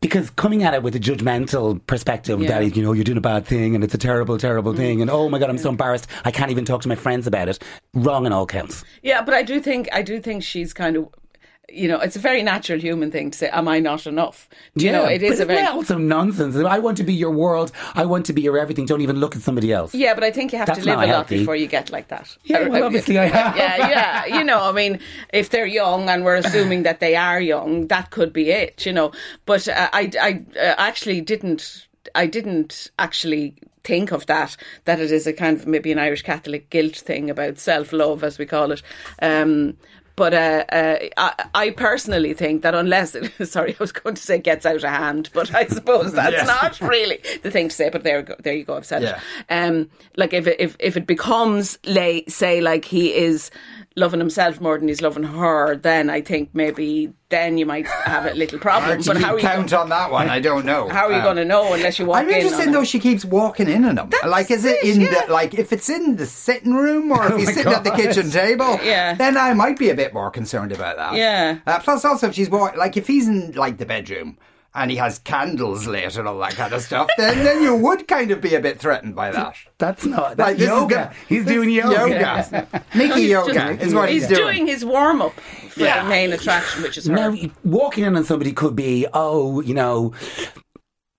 Because 0.00 0.30
coming 0.30 0.62
at 0.62 0.72
it 0.72 0.82
with 0.82 0.96
a 0.96 0.98
judgmental 0.98 1.78
perspective 1.86 2.40
Yeah. 2.40 2.48
that, 2.48 2.74
you 2.74 2.82
know, 2.82 2.92
you're 2.94 3.04
doing 3.04 3.18
a 3.18 3.22
bad 3.22 3.44
thing 3.44 3.74
and 3.74 3.84
it's 3.84 3.92
a 3.92 3.98
terrible, 3.98 4.38
terrible 4.38 4.72
mm-hmm. 4.72 4.80
thing 4.80 5.02
and 5.02 5.10
oh 5.10 5.28
my 5.28 5.38
God, 5.38 5.50
I'm 5.50 5.58
so 5.58 5.68
embarrassed. 5.68 6.06
I 6.24 6.30
can't 6.30 6.50
even 6.50 6.64
talk 6.64 6.80
to 6.82 6.88
my 6.88 6.94
friends 6.94 7.26
about 7.26 7.50
it. 7.50 7.58
Wrong 7.92 8.24
in 8.24 8.32
all 8.32 8.46
counts. 8.46 8.82
Yeah, 9.02 9.20
but 9.20 9.34
I 9.34 9.42
do 9.42 9.60
think 9.60 9.90
I 9.92 10.00
do 10.00 10.20
think 10.20 10.42
she's 10.42 10.72
kind 10.72 10.96
of, 10.96 11.08
you 11.68 11.88
know, 11.88 11.98
it's 11.98 12.16
a 12.16 12.18
very 12.18 12.42
natural 12.42 12.78
human 12.78 13.10
thing 13.10 13.30
to 13.30 13.38
say, 13.38 13.48
"Am 13.48 13.68
I 13.68 13.80
not 13.80 14.06
enough?" 14.06 14.48
Do 14.76 14.84
you 14.84 14.92
know, 14.92 15.06
it 15.06 15.22
is 15.22 15.40
a 15.40 15.44
very 15.44 15.66
also 15.66 15.96
nonsense. 15.98 16.56
I 16.56 16.78
want 16.78 16.96
to 16.98 17.04
be 17.04 17.14
your 17.14 17.30
world. 17.30 17.72
I 17.94 18.04
want 18.04 18.26
to 18.26 18.32
be 18.32 18.42
your 18.42 18.58
everything. 18.58 18.86
Don't 18.86 19.00
even 19.00 19.16
look 19.16 19.34
at 19.34 19.42
somebody 19.42 19.72
else. 19.72 19.94
Yeah, 19.94 20.14
but 20.14 20.24
I 20.24 20.30
think 20.30 20.52
you 20.52 20.58
have 20.58 20.66
That's 20.66 20.80
to 20.80 20.84
live 20.84 20.96
a 20.98 21.00
lot 21.02 21.08
healthy. 21.08 21.38
before 21.38 21.56
you 21.56 21.66
get 21.66 21.90
like 21.90 22.08
that. 22.08 22.36
Yeah, 22.44 22.68
well, 22.68 22.82
Uh, 22.82 22.86
obviously 22.86 23.18
I 23.18 23.26
have. 23.26 23.56
Yeah, 23.56 23.76
yeah. 23.88 24.26
You 24.38 24.44
know, 24.44 24.60
I 24.62 24.72
mean, 24.72 25.00
if 25.32 25.50
they're 25.50 25.66
young 25.66 26.08
and 26.08 26.24
we're 26.24 26.36
assuming 26.36 26.82
that 26.84 27.00
they 27.00 27.16
are 27.16 27.40
young, 27.40 27.86
that 27.88 28.10
could 28.10 28.32
be 28.32 28.50
it. 28.50 28.84
You 28.86 28.92
know, 28.92 29.12
but 29.46 29.66
uh, 29.68 29.88
I, 29.92 30.10
I 30.20 30.42
uh, 30.58 30.74
actually 30.78 31.20
didn't. 31.20 31.86
I 32.14 32.26
didn't 32.26 32.90
actually 32.98 33.54
think 33.82 34.12
of 34.12 34.26
that. 34.26 34.56
That 34.84 35.00
it 35.00 35.10
is 35.10 35.26
a 35.26 35.32
kind 35.32 35.58
of 35.58 35.66
maybe 35.66 35.92
an 35.92 35.98
Irish 35.98 36.22
Catholic 36.22 36.70
guilt 36.70 36.96
thing 36.96 37.30
about 37.30 37.58
self 37.58 37.92
love, 37.92 38.22
as 38.22 38.38
we 38.38 38.46
call 38.46 38.70
it. 38.72 38.82
Um, 39.22 39.76
but 40.16 40.32
uh, 40.34 40.64
uh, 40.70 40.98
I, 41.16 41.44
I 41.54 41.70
personally 41.70 42.34
think 42.34 42.62
that 42.62 42.74
unless, 42.74 43.16
sorry, 43.50 43.72
I 43.72 43.76
was 43.80 43.92
going 43.92 44.14
to 44.14 44.22
say 44.22 44.38
gets 44.38 44.64
out 44.64 44.76
of 44.76 44.82
hand, 44.82 45.30
but 45.32 45.54
I 45.54 45.66
suppose 45.66 46.12
that's 46.20 46.32
Yes. 46.32 46.46
not 46.46 46.80
really 46.88 47.20
the 47.42 47.50
thing 47.50 47.68
to 47.68 47.74
say. 47.74 47.88
But 47.90 48.04
there, 48.04 48.22
go- 48.22 48.36
there 48.42 48.54
you 48.54 48.64
go. 48.64 48.76
I've 48.76 48.86
said 48.86 49.02
Yeah. 49.02 49.20
it. 49.48 49.52
Um, 49.52 49.90
like 50.16 50.32
if 50.32 50.46
it, 50.46 50.60
if 50.60 50.76
if 50.78 50.96
it 50.96 51.06
becomes, 51.06 51.78
lay, 51.84 52.24
say, 52.28 52.60
like 52.60 52.84
he 52.84 53.14
is 53.14 53.50
loving 53.96 54.18
himself 54.18 54.60
more 54.60 54.76
than 54.76 54.88
he's 54.88 55.00
loving 55.00 55.22
her, 55.22 55.76
then 55.76 56.10
I 56.10 56.20
think 56.20 56.50
maybe 56.52 57.12
then 57.28 57.58
you 57.58 57.64
might 57.66 57.86
have 57.86 58.26
a 58.26 58.34
little 58.34 58.58
problem. 58.58 59.00
But 59.06 59.18
how 59.18 59.34
are 59.34 59.38
you 59.38 59.42
count 59.42 59.70
going, 59.70 59.82
on 59.82 59.88
that 59.90 60.10
one. 60.10 60.28
I 60.28 60.40
don't 60.40 60.64
know. 60.66 60.88
how 60.88 61.06
are 61.06 61.12
you 61.12 61.18
Um, 61.18 61.22
going 61.24 61.36
to 61.36 61.44
know 61.44 61.72
unless 61.74 61.98
you 62.00 62.06
walk 62.06 62.18
I'm 62.18 62.28
in? 62.28 62.34
interested 62.36 62.66
on 62.66 62.72
though. 62.72 62.80
it? 62.82 62.88
She 62.88 62.98
keeps 62.98 63.24
walking 63.24 63.68
in 63.68 63.84
on 63.84 63.94
them. 63.94 64.10
like, 64.26 64.50
is 64.50 64.64
it 64.64 64.82
it, 64.84 64.96
in 64.96 65.00
yeah. 65.02 65.26
the 65.26 65.32
like 65.32 65.54
if 65.54 65.72
it's 65.72 65.88
in 65.88 66.16
the 66.16 66.26
sitting 66.26 66.74
room 66.74 67.12
or 67.12 67.24
if 67.26 67.32
Oh 67.32 67.36
he's 67.36 67.46
my 67.46 67.52
sitting 67.52 67.72
at 67.72 67.84
the 67.84 67.90
kitchen 67.92 68.30
table? 68.30 68.78
Yeah. 68.82 69.14
Then 69.14 69.36
I 69.36 69.52
might 69.54 69.78
be 69.78 69.90
a 69.90 69.94
bit 69.94 70.12
more 70.12 70.30
concerned 70.30 70.72
about 70.72 70.96
that. 70.96 71.14
Yeah. 71.14 71.58
Uh, 71.66 71.78
plus, 71.78 72.04
also, 72.04 72.28
if 72.28 72.34
she's 72.34 72.50
walk, 72.50 72.76
like 72.76 72.96
if 72.96 73.06
he's 73.06 73.28
in 73.28 73.52
like 73.52 73.78
the 73.78 73.86
bedroom 73.86 74.38
and 74.74 74.90
he 74.90 74.96
has 74.96 75.18
candles 75.20 75.86
lit 75.86 76.16
and 76.16 76.26
all 76.26 76.38
that 76.38 76.54
kind 76.54 76.72
of 76.72 76.82
stuff, 76.82 77.08
then 77.16 77.44
then 77.44 77.62
you 77.62 77.74
would 77.76 78.08
kind 78.08 78.30
of 78.30 78.40
be 78.40 78.54
a 78.54 78.60
bit 78.60 78.78
threatened 78.80 79.14
by 79.14 79.30
that. 79.30 79.54
That's 79.78 80.04
not 80.04 80.36
Like, 80.36 80.36
that's 80.36 80.52
this 80.58 80.62
is 80.62 80.68
yoga. 80.68 80.94
the- 81.28 81.34
he's 81.34 81.44
this 81.44 81.54
doing 81.54 81.68
is 81.70 81.76
yoga. 81.76 82.08
yoga. 82.10 82.84
Mickey 82.94 83.20
He's 83.20 83.30
yoga 83.30 83.52
just- 83.54 83.82
is 83.82 83.94
what 83.94 84.08
he's, 84.10 84.26
doing. 84.26 84.38
he's 84.38 84.38
doing 84.38 84.66
his 84.66 84.84
warm 84.84 85.22
up 85.22 85.38
for 85.70 85.80
Yeah. 85.80 86.02
the 86.02 86.08
main 86.08 86.32
attraction, 86.32 86.82
which 86.82 86.98
is 86.98 87.06
her. 87.06 87.14
Now, 87.14 87.34
walking 87.64 88.04
in 88.04 88.16
on 88.16 88.24
somebody 88.24 88.52
could 88.52 88.74
be, 88.76 89.06
oh, 89.12 89.60
you 89.60 89.74
know, 89.74 90.12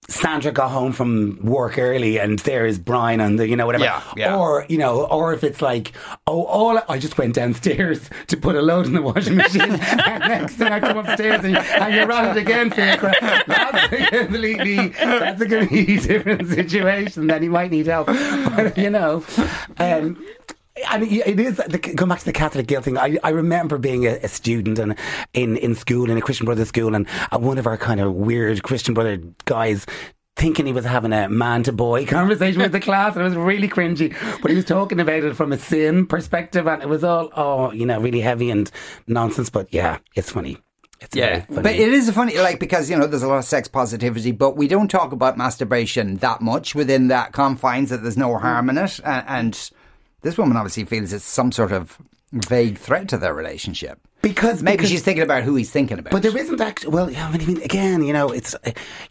Sandra 0.08 0.52
got 0.52 0.70
home 0.70 0.92
from 0.92 1.40
work 1.44 1.78
early 1.78 2.20
and 2.20 2.40
there 2.40 2.66
is 2.66 2.78
Brian 2.78 3.20
and 3.20 3.40
the, 3.40 3.48
you 3.48 3.56
know, 3.56 3.66
whatever. 3.66 3.86
Yeah, 3.86 4.04
yeah. 4.16 4.38
Or, 4.38 4.66
you 4.70 4.78
know, 4.78 5.06
or 5.06 5.34
if 5.34 5.44
it's 5.44 5.62
like, 5.62 5.94
oh, 6.28 6.44
all 6.46 6.80
I 6.88 7.00
just 7.00 7.18
went 7.18 7.36
downstairs 7.36 8.10
to 8.28 8.38
put 8.38 8.56
a 8.56 8.62
load 8.62 8.86
in 8.86 8.94
the 8.94 9.02
washing 9.02 9.36
machine 9.36 9.62
and 9.72 10.20
next 10.20 10.56
thing 10.56 10.72
I 10.72 10.80
come 10.80 10.98
upstairs 10.98 11.44
and, 11.44 11.58
and 11.58 11.94
you're 11.94 12.12
on 12.12 12.38
it 12.38 12.38
again 12.38 12.70
for. 12.70 12.76
That's 12.76 13.94
a 13.94 14.06
completely, 14.26 14.90
that's 14.90 15.42
a 15.42 15.46
completely 15.46 15.98
different 16.08 16.48
situation 16.50 17.28
then 17.28 17.44
you 17.44 17.50
might 17.50 17.72
need 17.72 17.88
help. 17.88 18.08
But, 18.08 18.78
you 18.78 18.90
know, 18.90 19.24
um, 19.78 20.24
I 20.88 20.98
mean, 20.98 21.22
it 21.26 21.40
is 21.40 21.56
the, 21.58 21.78
going 21.78 22.10
back 22.10 22.20
to 22.20 22.26
the 22.26 22.34
Catholic 22.34 22.68
guilt 22.68 22.84
thing. 22.84 22.98
I, 22.98 23.18
I 23.24 23.30
remember 23.30 23.78
being 23.78 24.06
a, 24.06 24.16
a 24.24 24.28
student 24.28 24.78
and 24.78 24.96
in, 25.34 25.56
in 25.58 25.74
school 25.76 26.10
in 26.10 26.18
a 26.18 26.22
Christian 26.22 26.46
brother 26.46 26.66
school, 26.66 26.96
and 26.96 27.08
uh, 27.32 27.40
one 27.40 27.58
of 27.58 27.66
our 27.66 27.78
kind 27.78 28.00
of 28.02 28.14
weird 28.14 28.64
Christian 28.64 28.94
Brother 28.94 29.18
guys. 29.46 29.86
Thinking 30.38 30.66
he 30.66 30.74
was 30.74 30.84
having 30.84 31.14
a 31.14 31.30
man 31.30 31.64
to 31.64 31.72
boy 31.72 32.06
conversation 32.08 32.62
with 32.62 32.74
the 32.74 32.82
class, 32.82 33.16
and 33.16 33.22
it 33.22 33.30
was 33.30 33.38
really 33.38 33.70
cringy. 33.70 34.14
But 34.42 34.52
he 34.52 34.56
was 34.58 34.66
talking 34.66 35.00
about 35.00 35.24
it 35.24 35.34
from 35.34 35.54
a 35.54 35.58
sin 35.58 36.06
perspective, 36.08 36.68
and 36.68 36.84
it 36.84 36.90
was 36.90 37.06
all, 37.06 37.30
oh, 37.38 37.72
you 37.72 37.86
know, 37.86 38.02
really 38.02 38.20
heavy 38.20 38.50
and 38.52 38.70
nonsense. 39.08 39.50
But 39.50 39.74
yeah, 39.74 40.00
it's 40.14 40.30
funny. 40.30 40.58
It's 41.00 41.16
Yeah, 41.16 41.46
funny. 41.46 41.62
but 41.62 41.76
it 41.76 41.88
is 41.88 42.10
funny, 42.12 42.38
like, 42.38 42.60
because, 42.60 42.90
you 42.90 42.98
know, 42.98 43.08
there's 43.08 43.24
a 43.24 43.30
lot 43.30 43.38
of 43.38 43.46
sex 43.46 43.70
positivity, 43.70 44.34
but 44.34 44.58
we 44.58 44.68
don't 44.68 44.90
talk 44.90 45.14
about 45.14 45.38
masturbation 45.38 46.18
that 46.18 46.42
much 46.42 46.76
within 46.76 47.08
that 47.08 47.32
confines 47.32 47.90
that 47.92 48.02
there's 48.02 48.18
no 48.18 48.38
harm 48.38 48.70
in 48.70 48.78
it. 48.78 49.00
And, 49.06 49.24
and 49.30 49.72
this 50.26 50.38
woman 50.38 50.58
obviously 50.58 50.84
feels 50.86 51.14
it's 51.14 51.24
some 51.24 51.52
sort 51.52 51.72
of 51.72 51.98
vague 52.34 52.78
threat 52.80 53.08
to 53.10 53.18
their 53.18 53.34
relationship. 53.34 54.00
because 54.22 54.64
Maybe 54.64 54.78
because- 54.78 54.90
she's 54.90 55.04
thinking 55.04 55.24
about 55.24 55.44
who 55.44 55.56
he's 55.56 55.70
thinking 55.70 56.00
about. 56.00 56.12
But 56.12 56.24
there 56.24 56.36
isn't 56.36 56.60
actually. 56.60 56.90
Well, 56.90 57.10
I 57.16 57.38
mean, 57.38 57.62
again, 57.62 58.04
you 58.04 58.12
know, 58.12 58.30
it's, 58.32 58.56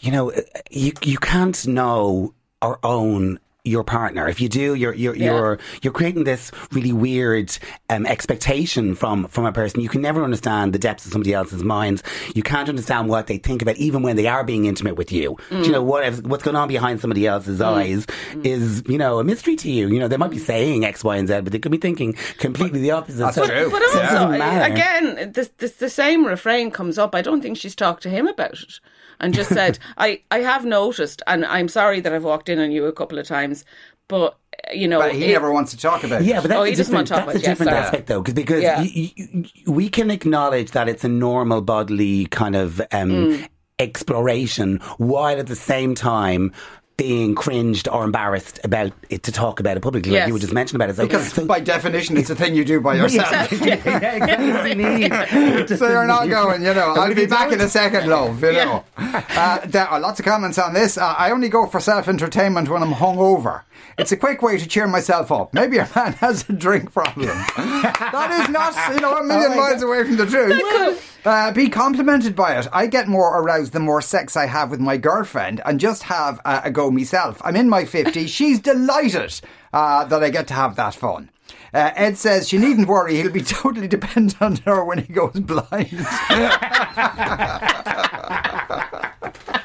you 0.01 0.11
know, 0.11 0.33
you 0.71 0.93
you 1.03 1.17
can't 1.19 1.67
know 1.67 2.35
our 2.61 2.79
own 2.83 3.39
your 3.65 3.83
partner. 3.83 4.29
If 4.29 4.41
you 4.41 4.49
do, 4.49 4.75
you're 4.75 4.95
you're 4.95 5.17
Yeah. 5.17 5.33
you're 5.33 5.59
you're 5.83 5.93
creating 5.93 6.25
this 6.25 6.53
really 6.73 6.93
weird 6.93 7.57
um, 7.89 8.05
expectation 8.07 8.95
from 8.95 9.27
from 9.29 9.47
a 9.47 9.53
person. 9.53 9.81
You 9.81 9.89
can 9.89 10.03
never 10.03 10.23
understand 10.23 10.75
the 10.75 10.79
depths 10.79 11.07
of 11.07 11.13
somebody 11.13 11.33
else's 11.33 11.65
minds. 11.65 12.03
You 12.35 12.43
can't 12.43 12.69
understand 12.69 13.09
what 13.09 13.27
they 13.27 13.39
think 13.39 13.63
about, 13.63 13.77
even 13.79 14.03
when 14.03 14.17
they 14.17 14.27
are 14.27 14.45
being 14.45 14.67
intimate 14.67 14.97
with 14.97 15.11
you. 15.11 15.39
Do 15.49 15.57
you 15.57 15.65
mm. 15.65 15.71
know 15.73 15.83
what 15.83 16.05
if, 16.05 16.23
what's 16.23 16.43
going 16.43 16.57
on 16.57 16.69
behind 16.69 17.01
somebody 17.01 17.27
else's 17.27 17.61
mm. 17.61 17.65
eyes 17.65 18.07
mm. 18.33 18.45
is 18.45 18.83
you 18.87 18.99
know 18.99 19.19
a 19.19 19.25
mystery 19.25 19.57
to 19.57 19.71
you. 19.71 19.89
You 19.89 19.99
know 19.99 20.09
they 20.09 20.19
might 20.19 20.31
be 20.31 20.39
saying 20.39 20.85
X, 20.85 21.03
Y, 21.03 21.17
and 21.17 21.27
Z, 21.27 21.41
but 21.41 21.53
they 21.53 21.59
could 21.59 21.73
be 21.73 21.79
thinking 21.79 22.13
completely 22.39 22.81
the 22.81 22.91
opposite. 22.91 23.19
That's 23.19 23.37
So- 23.37 23.47
true. 23.47 23.71
But 23.71 23.83
so 23.93 24.01
also, 24.01 24.15
doesn't 24.15 24.73
again, 24.73 25.33
this, 25.33 25.51
this, 25.59 25.73
the 25.77 25.89
same 25.89 26.27
refrain 26.27 26.71
comes 26.71 26.99
up. 26.99 27.15
I 27.15 27.23
don't 27.23 27.41
think 27.41 27.57
she's 27.57 27.75
talked 27.75 28.03
to 28.03 28.11
him 28.11 28.27
about 28.27 28.53
it 28.53 28.81
and 29.21 29.35
just 29.35 29.51
said, 29.51 29.79
I, 29.99 30.23
I 30.31 30.41
have 30.41 30.65
noticed, 30.65 31.23
and 31.27 31.45
I'm 31.45 31.69
sorry 31.69 32.01
that 32.01 32.13
I've 32.13 32.25
walked 32.25 32.49
in 32.49 32.59
on 32.59 32.73
you 32.73 32.87
a 32.87 32.93
couple 32.93 33.19
of 33.19 33.27
times, 33.27 33.54
but, 34.09 34.37
uh, 34.69 34.73
you 34.73 34.89
know. 34.89 34.99
But 34.99 35.13
he 35.15 35.25
it- 35.27 35.33
never 35.33 35.53
wants 35.53 35.71
to 35.73 35.77
talk 35.79 36.03
about 36.05 36.23
it. 36.23 36.27
Yeah, 36.27 36.41
but 36.41 36.49
that's 36.49 36.59
Oh, 36.59 36.63
a 36.63 36.67
he 36.67 36.75
doesn't 36.75 36.87
different, 36.93 37.09
to 37.09 37.15
talk 37.15 37.27
that's 37.27 37.37
about 37.37 37.45
it, 37.45 37.49
different 37.51 37.71
yes, 37.71 37.77
sorry. 37.77 37.87
aspect 37.87 38.07
though, 38.09 38.23
because 38.23 38.63
Yeah. 38.63 38.81
y- 38.81 39.13
y- 39.19 39.29
y- 39.35 39.45
we 39.67 39.89
can 39.89 40.11
acknowledge 40.11 40.71
that 40.73 40.89
it's 40.89 41.05
a 41.05 41.09
normal 41.09 41.61
bodily 41.63 42.27
kind 42.27 42.57
of 42.57 42.81
um, 42.93 43.11
Mm. 43.11 43.49
exploration, 43.79 44.79
while 44.99 45.39
at 45.39 45.47
the 45.47 45.57
same 45.57 45.95
time 45.95 46.53
being 46.97 47.35
cringed 47.35 47.89
or 47.89 48.05
embarrassed 48.05 48.61
about 48.63 48.93
it 49.11 49.25
to 49.25 49.33
talk 49.33 49.59
about 49.59 49.77
it 49.77 49.81
publicly, 49.81 50.13
like 50.13 50.29
you 50.29 50.33
were 50.33 50.39
just 50.39 50.53
mentioning 50.53 50.77
about 50.77 50.91
it. 50.91 50.97
So, 50.97 51.03
Because 51.07 51.33
so- 51.33 51.45
by 51.45 51.59
definition, 51.59 52.17
it's 52.17 52.31
a 52.31 52.37
thing 52.37 52.55
you 52.55 52.65
do 52.65 52.81
by 52.81 52.95
yourself. 52.95 53.51
Exactly. 53.53 53.69
yeah, 53.91 54.13
exactly. 54.13 55.77
so 55.77 55.89
you're 55.89 56.07
not 56.07 56.29
going, 56.29 56.63
you 56.63 56.73
know. 56.73 56.95
I'll 56.97 57.13
be 57.15 57.27
back 57.27 57.51
in 57.53 57.61
a 57.61 57.69
second, 57.69 58.09
love. 58.09 58.41
You 58.43 58.53
Yeah. 58.53 58.65
know. 58.65 58.85
Uh, 58.97 59.59
there 59.67 59.89
are 59.89 59.99
lots 59.99 60.21
of 60.21 60.25
comments 60.25 60.57
on 60.59 60.73
this. 60.73 60.97
Uh, 60.97 61.15
I 61.19 61.31
only 61.33 61.49
go 61.49 61.67
for 61.67 61.81
self 61.81 62.07
entertainment 62.07 62.69
when 62.69 62.83
I'm 62.83 62.93
hungover. 62.93 63.63
It's 63.99 64.13
a 64.13 64.17
quick 64.17 64.41
way 64.43 64.59
to 64.59 64.67
cheer 64.67 64.87
myself 64.87 65.31
up. 65.33 65.53
Maybe 65.53 65.77
your 65.77 65.89
man 65.97 66.13
has 66.15 66.49
a 66.49 66.53
drink 66.53 66.93
problem. 66.93 67.27
that 67.27 68.41
is 68.43 68.49
not, 68.51 68.95
you 68.95 69.01
know, 69.01 69.17
a 69.19 69.23
million 69.25 69.53
Oh 69.53 69.57
my 69.57 69.71
miles 69.71 69.83
away 69.83 70.05
from 70.05 70.17
the 70.17 70.27
truth. 70.27 71.14
Uh, 71.25 71.51
be 71.53 71.71
complimented 71.71 72.37
by 72.37 72.59
it. 72.59 72.69
I 72.71 72.87
get 72.87 73.09
more 73.09 73.41
aroused 73.41 73.73
the 73.73 73.81
more 73.81 74.03
sex 74.03 74.37
I 74.37 74.45
have 74.45 74.71
with 74.71 74.81
my 74.81 74.99
girlfriend 74.99 75.63
and 75.65 75.81
just 75.81 76.03
have 76.05 76.39
uh, 76.45 76.61
a 76.65 76.71
go 76.71 76.91
myself. 76.91 77.41
I'm 77.43 77.57
in 77.57 77.69
my 77.69 77.85
50s. 77.85 78.29
She's 78.35 78.61
delighted 78.61 79.41
uh, 79.73 80.05
that 80.05 80.23
I 80.23 80.29
get 80.29 80.49
to 80.49 80.55
have 80.55 80.77
that 80.77 80.95
fun. 80.95 81.31
Uh, 81.73 81.93
Ed 81.97 82.19
says 82.19 82.49
she 82.49 82.59
needn't 82.59 82.89
worry, 82.89 83.17
he'll 83.17 83.33
be 83.33 83.43
totally 83.43 83.89
dependent 83.89 84.41
on 84.43 84.57
her 84.67 84.85
when 84.85 84.99
he 84.99 85.13
goes 85.13 85.41
blind. 85.41 85.91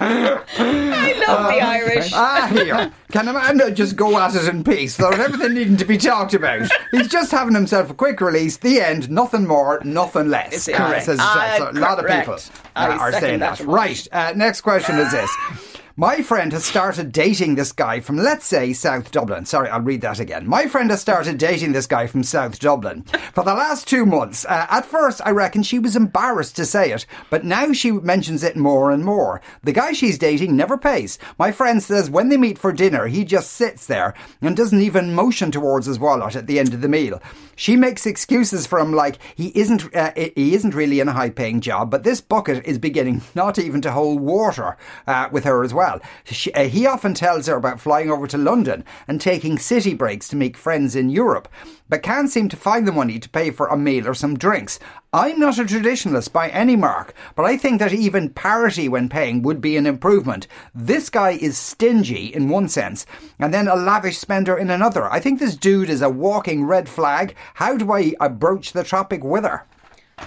I 0.10 1.24
love 1.28 1.52
the 1.54 1.62
Irish. 1.62 2.12
ah, 2.14 2.48
here. 2.52 2.92
Can 3.12 3.28
a 3.28 3.34
man 3.34 3.58
not 3.58 3.74
just 3.74 3.96
go 3.96 4.18
at 4.20 4.36
it 4.36 4.48
in 4.48 4.64
peace 4.64 4.98
without 4.98 5.20
everything 5.20 5.54
needing 5.54 5.78
to 5.78 5.86
be 5.86 5.98
talked 5.98 6.34
about? 6.34 6.68
He's 6.92 7.08
just 7.08 7.32
having 7.32 7.54
himself 7.56 7.90
a 7.90 7.94
quick 7.94 8.22
release, 8.22 8.58
the 8.58 8.82
end, 8.82 9.10
nothing 9.10 9.46
more, 9.48 9.82
nothing 9.84 10.30
less. 10.30 10.54
It's 10.54 10.70
Uh, 10.70 10.78
correct. 10.78 11.06
says- 11.06 11.20
Ah, 11.22 11.56
so 11.58 11.70
a 11.72 11.74
lot 11.74 12.00
of 12.00 12.06
people 12.10 12.36
uh, 12.76 12.98
are 13.00 13.12
saying 13.14 13.40
that 13.40 13.58
that. 13.60 13.68
Right. 13.68 14.08
Uh, 14.12 14.34
next 14.36 14.62
question 14.62 14.98
is 15.00 15.12
this. 15.12 15.30
My 15.96 16.22
friend 16.22 16.54
has 16.54 16.64
started 16.64 17.12
dating 17.12 17.56
this 17.56 17.72
guy 17.72 18.00
from, 18.00 18.18
let's 18.18 18.46
say, 18.46 18.74
South 18.74 19.12
Dublin. 19.12 19.46
Sorry, 19.46 19.70
I'll 19.70 19.82
read 19.82 20.02
that 20.02 20.20
again. 20.20 20.48
My 20.48 20.68
friend 20.68 20.90
has 20.92 21.02
started 21.02 21.38
dating 21.38 21.74
this 21.74 21.88
guy 21.88 22.08
from 22.08 22.24
South 22.24 22.60
Dublin 22.60 23.04
for 23.34 23.44
the 23.44 23.54
last 23.54 23.88
two 23.88 24.06
months. 24.06 24.46
Uh, 24.46 24.68
at 24.70 24.86
first, 24.86 25.20
I 25.26 25.32
reckon 25.32 25.64
she 25.64 25.80
was 25.80 25.96
embarrassed 25.96 26.56
to 26.58 26.66
say 26.66 26.92
it, 26.92 27.06
but 27.30 27.44
now 27.44 27.74
she 27.74 27.92
mentions 27.92 28.44
it 28.44 28.56
more 28.56 28.92
and 28.92 29.04
more. 29.04 29.42
The 29.64 29.74
guy 29.74 29.92
she's 29.92 30.18
dating 30.18 30.56
never 30.56 30.78
pays. 30.78 31.20
My 31.38 31.52
friend 31.52 31.82
says 31.82 32.10
when 32.10 32.30
they 32.30 32.38
meet 32.38 32.58
for 32.58 32.72
dinner, 32.72 33.08
he 33.08 33.26
just 33.26 33.52
sits 33.52 33.86
there 33.86 34.14
and 34.42 34.56
doesn't 34.56 34.82
even 34.82 35.14
motion 35.14 35.52
towards 35.52 35.88
his 35.88 36.00
wallet 36.00 36.36
at 36.36 36.48
the 36.48 36.60
end 36.60 36.74
of 36.74 36.82
the 36.82 36.88
meal. 36.88 37.22
She 37.56 37.76
makes 37.76 38.06
excuses 38.06 38.66
for 38.66 38.80
him 38.80 38.94
like 38.94 39.18
he 39.36 39.52
isn't 39.54 39.94
uh, 39.94 40.14
he 40.16 40.56
isn't 40.56 40.74
really 40.74 41.02
in 41.02 41.10
a 41.10 41.14
high 41.14 41.30
paying 41.30 41.60
job, 41.60 41.92
but 41.92 42.04
this 42.04 42.22
bucket 42.22 42.66
is 42.66 42.78
beginning 42.78 43.22
not 43.36 43.60
even 43.60 43.82
to 43.82 43.92
hold 43.92 44.22
water 44.22 44.78
uh, 45.06 45.28
with 45.30 45.44
her 45.44 45.62
as 45.62 45.74
well. 45.74 45.89
She, 46.26 46.54
uh, 46.54 46.68
he 46.68 46.86
often 46.86 47.14
tells 47.14 47.48
her 47.48 47.56
about 47.56 47.80
flying 47.80 48.12
over 48.12 48.28
to 48.28 48.38
London 48.38 48.84
and 49.08 49.20
taking 49.20 49.58
city 49.58 49.94
breaks 49.94 50.28
to 50.30 50.36
make 50.36 50.58
friends 50.58 50.96
in 50.96 51.10
Europe, 51.10 51.48
but 51.88 52.04
can't 52.04 52.30
seem 52.30 52.50
to 52.50 52.58
find 52.58 52.88
the 52.88 52.92
money 52.92 53.20
to 53.20 53.30
pay 53.30 53.52
for 53.52 53.68
a 53.68 53.78
meal 53.78 54.08
or 54.08 54.14
some 54.14 54.38
drinks. 54.38 54.80
I'm 55.12 55.40
not 55.40 55.58
a 55.58 55.64
traditionalist 55.64 56.32
by 56.32 56.50
any 56.50 56.76
mark, 56.76 57.16
but 57.36 57.46
I 57.46 57.58
think 57.58 57.80
that 57.80 57.94
even 57.94 58.30
parity 58.30 58.88
when 58.88 59.10
paying 59.10 59.42
would 59.42 59.60
be 59.60 59.76
an 59.76 59.88
improvement. 59.88 60.48
This 60.76 61.10
guy 61.10 61.32
is 61.32 61.58
stingy 61.58 62.26
in 62.34 62.50
one 62.50 62.70
sense, 62.70 63.06
and 63.40 63.54
then 63.54 63.68
a 63.68 63.76
lavish 63.76 64.20
spender 64.20 64.56
in 64.56 64.70
another. 64.70 65.12
I 65.12 65.20
think 65.20 65.40
this 65.40 65.56
dude 65.56 65.90
is 65.90 66.02
a 66.02 66.10
walking 66.10 66.64
red 66.66 66.88
flag. 66.88 67.36
How 67.56 67.76
do 67.76 67.92
I 67.92 68.14
approach 68.20 68.74
the 68.74 68.84
topic 68.84 69.24
with 69.24 69.46
her? 69.46 69.66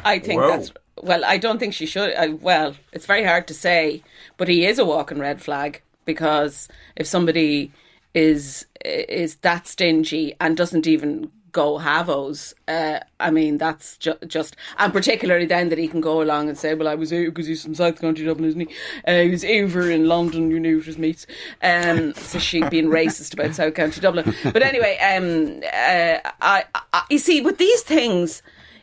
I 0.04 0.18
think 0.18 0.40
Whoa. 0.40 0.48
that's 0.48 0.72
well. 1.02 1.24
I 1.24 1.36
don't 1.36 1.58
think 1.58 1.74
she 1.74 1.86
should. 1.86 2.14
Uh, 2.14 2.36
well, 2.40 2.74
it's 2.92 3.06
very 3.06 3.24
hard 3.24 3.46
to 3.48 3.54
say, 3.54 4.02
but 4.36 4.48
he 4.48 4.64
is 4.64 4.78
a 4.78 4.84
walking 4.84 5.18
red 5.18 5.42
flag 5.42 5.82
because 6.04 6.68
if 6.96 7.06
somebody 7.06 7.72
is 8.14 8.66
is 8.84 9.36
that 9.36 9.66
stingy 9.66 10.34
and 10.40 10.56
doesn't 10.56 10.86
even 10.86 11.30
go 11.52 11.78
havos, 11.78 12.54
uh, 12.66 13.00
I 13.20 13.30
mean 13.30 13.58
that's 13.58 13.98
ju- 13.98 14.18
just 14.26 14.56
and 14.78 14.92
particularly 14.92 15.46
then 15.46 15.68
that 15.68 15.78
he 15.78 15.88
can 15.88 16.00
go 16.00 16.22
along 16.22 16.48
and 16.48 16.56
say, 16.56 16.74
well, 16.74 16.88
I 16.88 16.94
was 16.94 17.12
out 17.12 17.26
because 17.26 17.46
he's 17.46 17.62
from 17.62 17.74
South 17.74 18.00
County 18.00 18.24
Dublin, 18.24 18.48
isn't 18.48 18.60
he? 18.60 18.74
Uh, 19.06 19.22
he 19.22 19.30
was 19.30 19.44
over 19.44 19.90
in 19.90 20.08
London, 20.08 20.50
you 20.50 20.60
knew 20.60 20.78
it 20.78 20.86
was 20.86 20.98
mates. 20.98 21.26
Um, 21.62 22.14
so 22.14 22.38
she 22.38 22.62
being 22.62 22.86
racist 22.86 23.34
about 23.34 23.54
South 23.54 23.74
County 23.74 24.00
Dublin, 24.00 24.34
but 24.44 24.62
anyway, 24.62 24.96
um, 24.98 25.60
uh, 25.64 26.30
I, 26.40 26.64
I 26.92 27.04
you 27.10 27.18
see 27.18 27.40
with 27.40 27.58
these 27.58 27.82
things 27.82 28.42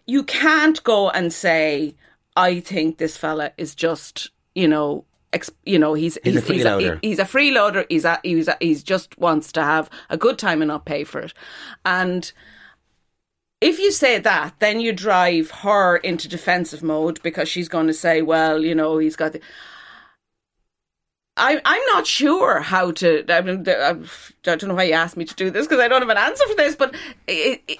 you 0.09 0.23
can't 0.23 0.83
go 0.83 1.11
and 1.11 1.31
say, 1.31 1.93
I 2.39 2.61
think 2.61 2.97
this 2.99 3.17
fella 3.17 3.51
is 3.57 3.75
just, 3.75 4.31
you 4.55 4.67
know, 4.67 5.03
ex- 5.33 5.51
you 5.65 5.77
know, 5.77 5.93
he's 5.93 6.17
He's 6.23 6.37
a 6.37 6.39
he's, 6.39 6.63
freeloader. 6.63 6.99
he's 7.01 7.19
a 7.19 7.25
freeloader. 7.25 7.85
He's 7.89 8.05
a, 8.05 8.17
he's 8.23 8.47
a, 8.47 8.55
he's 8.61 8.81
just 8.81 9.17
wants 9.17 9.51
to 9.51 9.61
have 9.61 9.89
a 10.09 10.15
good 10.15 10.37
time 10.37 10.61
and 10.61 10.69
not 10.69 10.85
pay 10.85 11.03
for 11.03 11.19
it. 11.19 11.33
And 11.85 12.31
if 13.59 13.77
you 13.77 13.91
say 13.91 14.19
that, 14.19 14.55
then 14.59 14.79
you 14.79 14.93
drive 14.93 15.51
her 15.51 15.97
into 15.97 16.29
defensive 16.29 16.81
mode 16.81 17.21
because 17.23 17.49
she's 17.49 17.67
going 17.67 17.87
to 17.87 17.93
say, 17.93 18.21
well, 18.21 18.63
you 18.63 18.73
know, 18.73 18.97
he's 18.99 19.17
got 19.17 19.33
the. 19.33 19.41
I, 21.35 21.59
I'm 21.65 21.85
not 21.87 22.07
sure 22.07 22.61
how 22.61 22.91
to. 22.91 23.25
I, 23.29 23.41
mean, 23.41 23.65
I 23.67 23.95
don't 24.43 24.63
know 24.63 24.75
why 24.75 24.83
you 24.83 24.93
asked 24.93 25.17
me 25.17 25.25
to 25.25 25.35
do 25.35 25.49
this 25.49 25.67
because 25.67 25.81
I 25.81 25.89
don't 25.89 26.01
have 26.01 26.09
an 26.09 26.17
answer 26.17 26.47
for 26.47 26.55
this. 26.55 26.77
But 26.77 26.95
it, 27.27 27.61
it, 27.67 27.79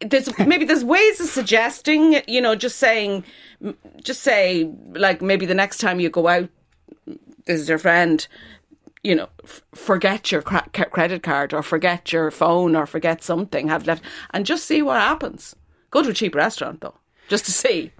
there's 0.00 0.36
maybe 0.38 0.64
there's 0.64 0.84
ways 0.84 1.20
of 1.20 1.26
suggesting. 1.28 2.20
You 2.28 2.40
know, 2.40 2.54
just 2.54 2.78
saying, 2.78 3.24
just 4.02 4.22
say 4.22 4.70
like 4.92 5.22
maybe 5.22 5.46
the 5.46 5.54
next 5.54 5.78
time 5.78 6.00
you 6.00 6.10
go 6.10 6.28
out, 6.28 6.48
this 7.46 7.60
is 7.60 7.68
your 7.68 7.78
friend. 7.78 8.26
You 9.02 9.14
know, 9.14 9.28
f- 9.44 9.62
forget 9.74 10.32
your 10.32 10.42
cra- 10.42 10.68
credit 10.72 11.22
card 11.22 11.54
or 11.54 11.62
forget 11.62 12.12
your 12.12 12.30
phone 12.32 12.74
or 12.74 12.86
forget 12.86 13.22
something 13.22 13.68
have 13.68 13.86
left, 13.86 14.02
and 14.30 14.44
just 14.44 14.64
see 14.66 14.82
what 14.82 15.00
happens. 15.00 15.54
Go 15.90 16.02
to 16.02 16.10
a 16.10 16.12
cheap 16.14 16.34
restaurant 16.34 16.80
though, 16.80 16.96
just 17.28 17.44
to 17.46 17.52
see. 17.52 17.92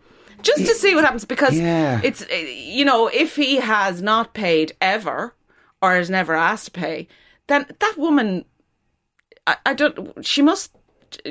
Just 0.42 0.66
to 0.66 0.74
see 0.74 0.94
what 0.94 1.02
happens 1.04 1.24
because 1.24 1.58
Yeah. 1.58 2.00
it's 2.04 2.22
uh, 2.22 2.34
you 2.34 2.84
know 2.84 3.08
if 3.08 3.36
he 3.36 3.56
has 3.56 4.02
not 4.02 4.34
paid 4.34 4.76
ever 4.82 5.34
or 5.80 5.94
has 5.94 6.10
never 6.10 6.34
asked 6.34 6.66
to 6.66 6.70
pay 6.72 7.08
then 7.46 7.64
that 7.80 7.94
woman 7.96 8.44
I, 9.46 9.56
I 9.64 9.72
don't 9.74 10.24
she 10.24 10.42
must 10.42 10.75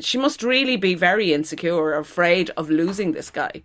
she 0.02 0.18
must 0.18 0.44
really 0.44 0.78
be 0.78 0.96
very 0.96 1.34
insecure 1.34 1.74
or 1.76 1.94
afraid 1.98 2.50
of 2.58 2.70
losing 2.70 3.14
this 3.14 3.30
guy 3.32 3.62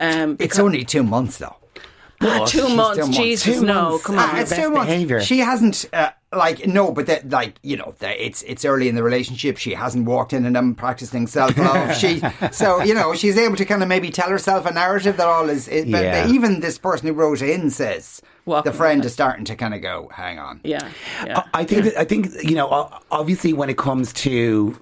um 0.00 0.36
It's 0.40 0.58
only 0.58 0.84
two 0.84 1.02
months, 1.02 1.38
though. 1.38 1.56
ah, 2.20 2.44
two 2.46 2.68
months 2.68 2.96
two 2.98 3.04
months. 3.04 3.16
Jesus 3.16 3.56
Two 3.60 3.64
no 3.66 3.90
months. 3.90 4.04
come 4.06 4.18
Ah, 4.18 4.30
on 4.32 4.38
it's 4.40 4.50
best 4.50 4.62
two 4.62 4.70
months. 4.70 4.86
behaviour. 4.86 5.20
She 5.20 5.38
hasn't, 5.40 5.84
uh, 5.92 6.10
like, 6.32 6.66
no, 6.66 6.90
but 6.92 7.06
that, 7.06 7.28
like, 7.30 7.58
you 7.62 7.76
know, 7.76 7.94
that 7.98 8.16
it's 8.26 8.42
it's 8.42 8.64
early 8.64 8.88
in 8.88 8.94
the 8.94 9.02
relationship. 9.02 9.56
She 9.58 9.72
hasn't 9.74 10.04
walked 10.06 10.32
in 10.32 10.46
and 10.46 10.56
I'm 10.56 10.74
practicing 10.74 11.26
self 11.28 11.56
love. 11.66 11.94
she, 11.96 12.20
so 12.50 12.82
you 12.82 12.94
know, 12.94 13.14
she's 13.14 13.36
able 13.36 13.56
to 13.56 13.64
kind 13.64 13.82
of 13.82 13.88
maybe 13.88 14.10
tell 14.10 14.30
herself 14.30 14.66
a 14.66 14.72
narrative 14.72 15.16
that 15.18 15.26
all 15.26 15.48
is. 15.50 15.68
is 15.68 15.84
but, 15.84 16.02
Yeah. 16.02 16.22
but 16.24 16.30
even 16.34 16.60
this 16.60 16.78
person 16.78 17.06
who 17.08 17.14
wrote 17.14 17.42
in 17.42 17.70
says 17.70 18.20
Walking 18.46 18.70
the 18.72 18.76
friend 18.76 19.04
is 19.04 19.12
starting 19.12 19.44
to 19.46 19.54
kind 19.56 19.74
of 19.74 19.80
go, 19.80 20.08
hang 20.12 20.38
on. 20.38 20.60
yeah 20.64 20.90
yeah 21.26 21.42
I 21.54 21.60
I 21.60 21.64
think 21.64 21.84
that, 21.84 21.96
I 22.00 22.04
think 22.04 22.22
you 22.42 22.54
know 22.58 22.68
obviously 23.10 23.52
when 23.52 23.70
it 23.70 23.78
comes 23.78 24.12
to 24.26 24.76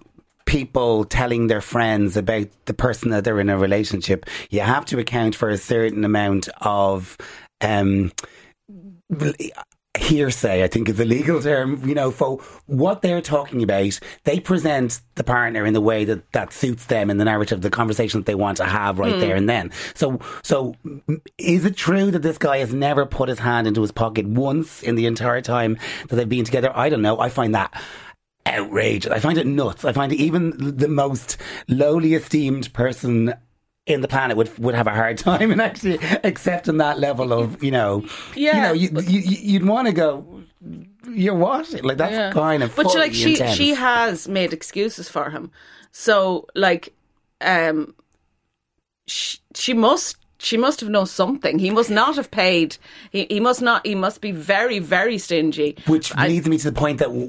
people 0.47 1.05
telling 1.05 1.47
their 1.47 1.61
friends 1.61 2.17
about 2.17 2.47
the 2.67 2.75
person 2.75 3.11
that 3.11 3.25
they're 3.25 3.41
in 3.41 3.51
a 3.51 3.59
relationship, 3.59 4.27
you 4.51 4.61
have 4.61 4.85
to 4.87 4.99
account 4.99 5.35
for 5.35 5.49
a 5.51 5.59
certain 5.59 6.05
amount 6.05 6.49
of 6.61 7.17
um 7.61 8.13
hearsay, 9.99 10.65
I 10.65 10.69
think 10.69 10.89
is 10.89 10.97
the 10.97 11.05
legal 11.05 11.41
term, 11.43 11.87
you 11.87 11.95
know, 11.95 12.11
for 12.11 12.39
what 12.67 13.03
they're 13.03 13.21
talking 13.21 13.63
about. 13.63 14.01
They 14.25 14.41
present 14.41 15.01
the 15.17 15.25
partner 15.25 15.67
in 15.67 15.75
the 15.75 15.81
way 15.81 16.05
that, 16.07 16.33
that 16.33 16.53
suits 16.53 16.87
them 16.87 17.11
in 17.11 17.19
the 17.19 17.25
narrative, 17.25 17.61
the 17.61 17.71
conversation 17.71 18.21
that 18.21 18.27
they 18.27 18.35
want 18.35 18.57
to 18.57 18.65
have 18.65 18.99
right 18.99 19.19
there 19.21 19.37
and 19.37 19.49
then. 19.49 19.71
So, 19.95 20.19
so 20.43 20.75
is 21.37 21.65
it 21.67 21.77
true 21.77 22.11
that 22.11 22.23
this 22.23 22.39
guy 22.39 22.59
has 22.59 22.73
never 22.73 23.05
put 23.05 23.29
his 23.29 23.39
hand 23.39 23.67
into 23.67 23.83
his 23.83 23.93
pocket 23.93 24.27
once 24.27 24.83
in 24.83 24.95
the 24.95 25.07
entire 25.07 25.43
time 25.43 25.79
that 26.09 26.17
they've 26.17 26.29
been 26.29 26.45
together? 26.45 26.73
I 26.75 26.89
don't 26.89 27.03
know. 27.03 27.21
I 27.21 27.29
find 27.29 27.55
that 27.55 27.73
outrageous. 28.47 29.11
I 29.13 29.19
find 29.19 29.39
it 29.39 29.47
nuts. 29.47 29.85
I 29.85 29.93
find 29.93 30.13
it 30.13 30.17
even 30.17 30.77
the 30.77 30.89
most 30.89 31.37
lowly 31.69 32.15
esteemed 32.15 32.73
person 32.73 33.35
in 33.87 34.01
the 34.01 34.09
planet 34.09 34.37
would 34.37 34.57
would 34.59 34.75
have 34.77 34.87
a 34.87 34.91
hard 34.95 35.19
time 35.31 35.51
in 35.51 35.61
actually 35.61 35.99
accepting 36.23 36.77
that 36.79 36.99
level 37.01 37.33
of 37.33 37.63
you 37.65 37.71
know 37.73 38.05
Yeah, 38.37 38.73
you 38.73 38.91
know 38.91 39.01
you, 39.01 39.21
you 39.21 39.21
you'd 39.41 39.67
want 39.67 39.89
to 39.89 39.93
go 39.93 40.43
you're 41.09 41.35
what 41.35 41.83
like 41.83 41.97
that's 41.97 42.13
Yeah. 42.13 42.31
kind 42.33 42.63
of 42.63 42.77
but 42.77 42.87
like 42.95 43.13
she 43.13 43.33
intense. 43.33 43.57
she 43.57 43.75
has 43.75 44.29
made 44.29 44.53
excuses 44.53 45.09
for 45.09 45.31
him 45.31 45.51
so 45.91 46.47
like 46.55 46.95
um 47.41 47.95
she, 49.09 49.39
she 49.57 49.75
must 49.75 50.17
she 50.43 50.57
must 50.57 50.81
have 50.81 50.89
known 50.91 51.07
something 51.07 51.59
he 51.59 51.71
must 51.71 51.91
not 51.91 52.17
have 52.17 52.31
paid 52.31 52.77
he, 53.11 53.27
he 53.31 53.41
must 53.41 53.63
not 53.63 53.87
he 53.87 53.95
must 53.95 54.21
be 54.21 54.33
very 54.33 54.79
very 54.79 55.17
stingy 55.19 55.77
Which 55.87 56.13
I- 56.17 56.29
leads 56.29 56.49
me 56.49 56.59
to 56.59 56.71
the 56.71 56.79
point 56.79 56.99
that 56.99 57.09
w- 57.09 57.29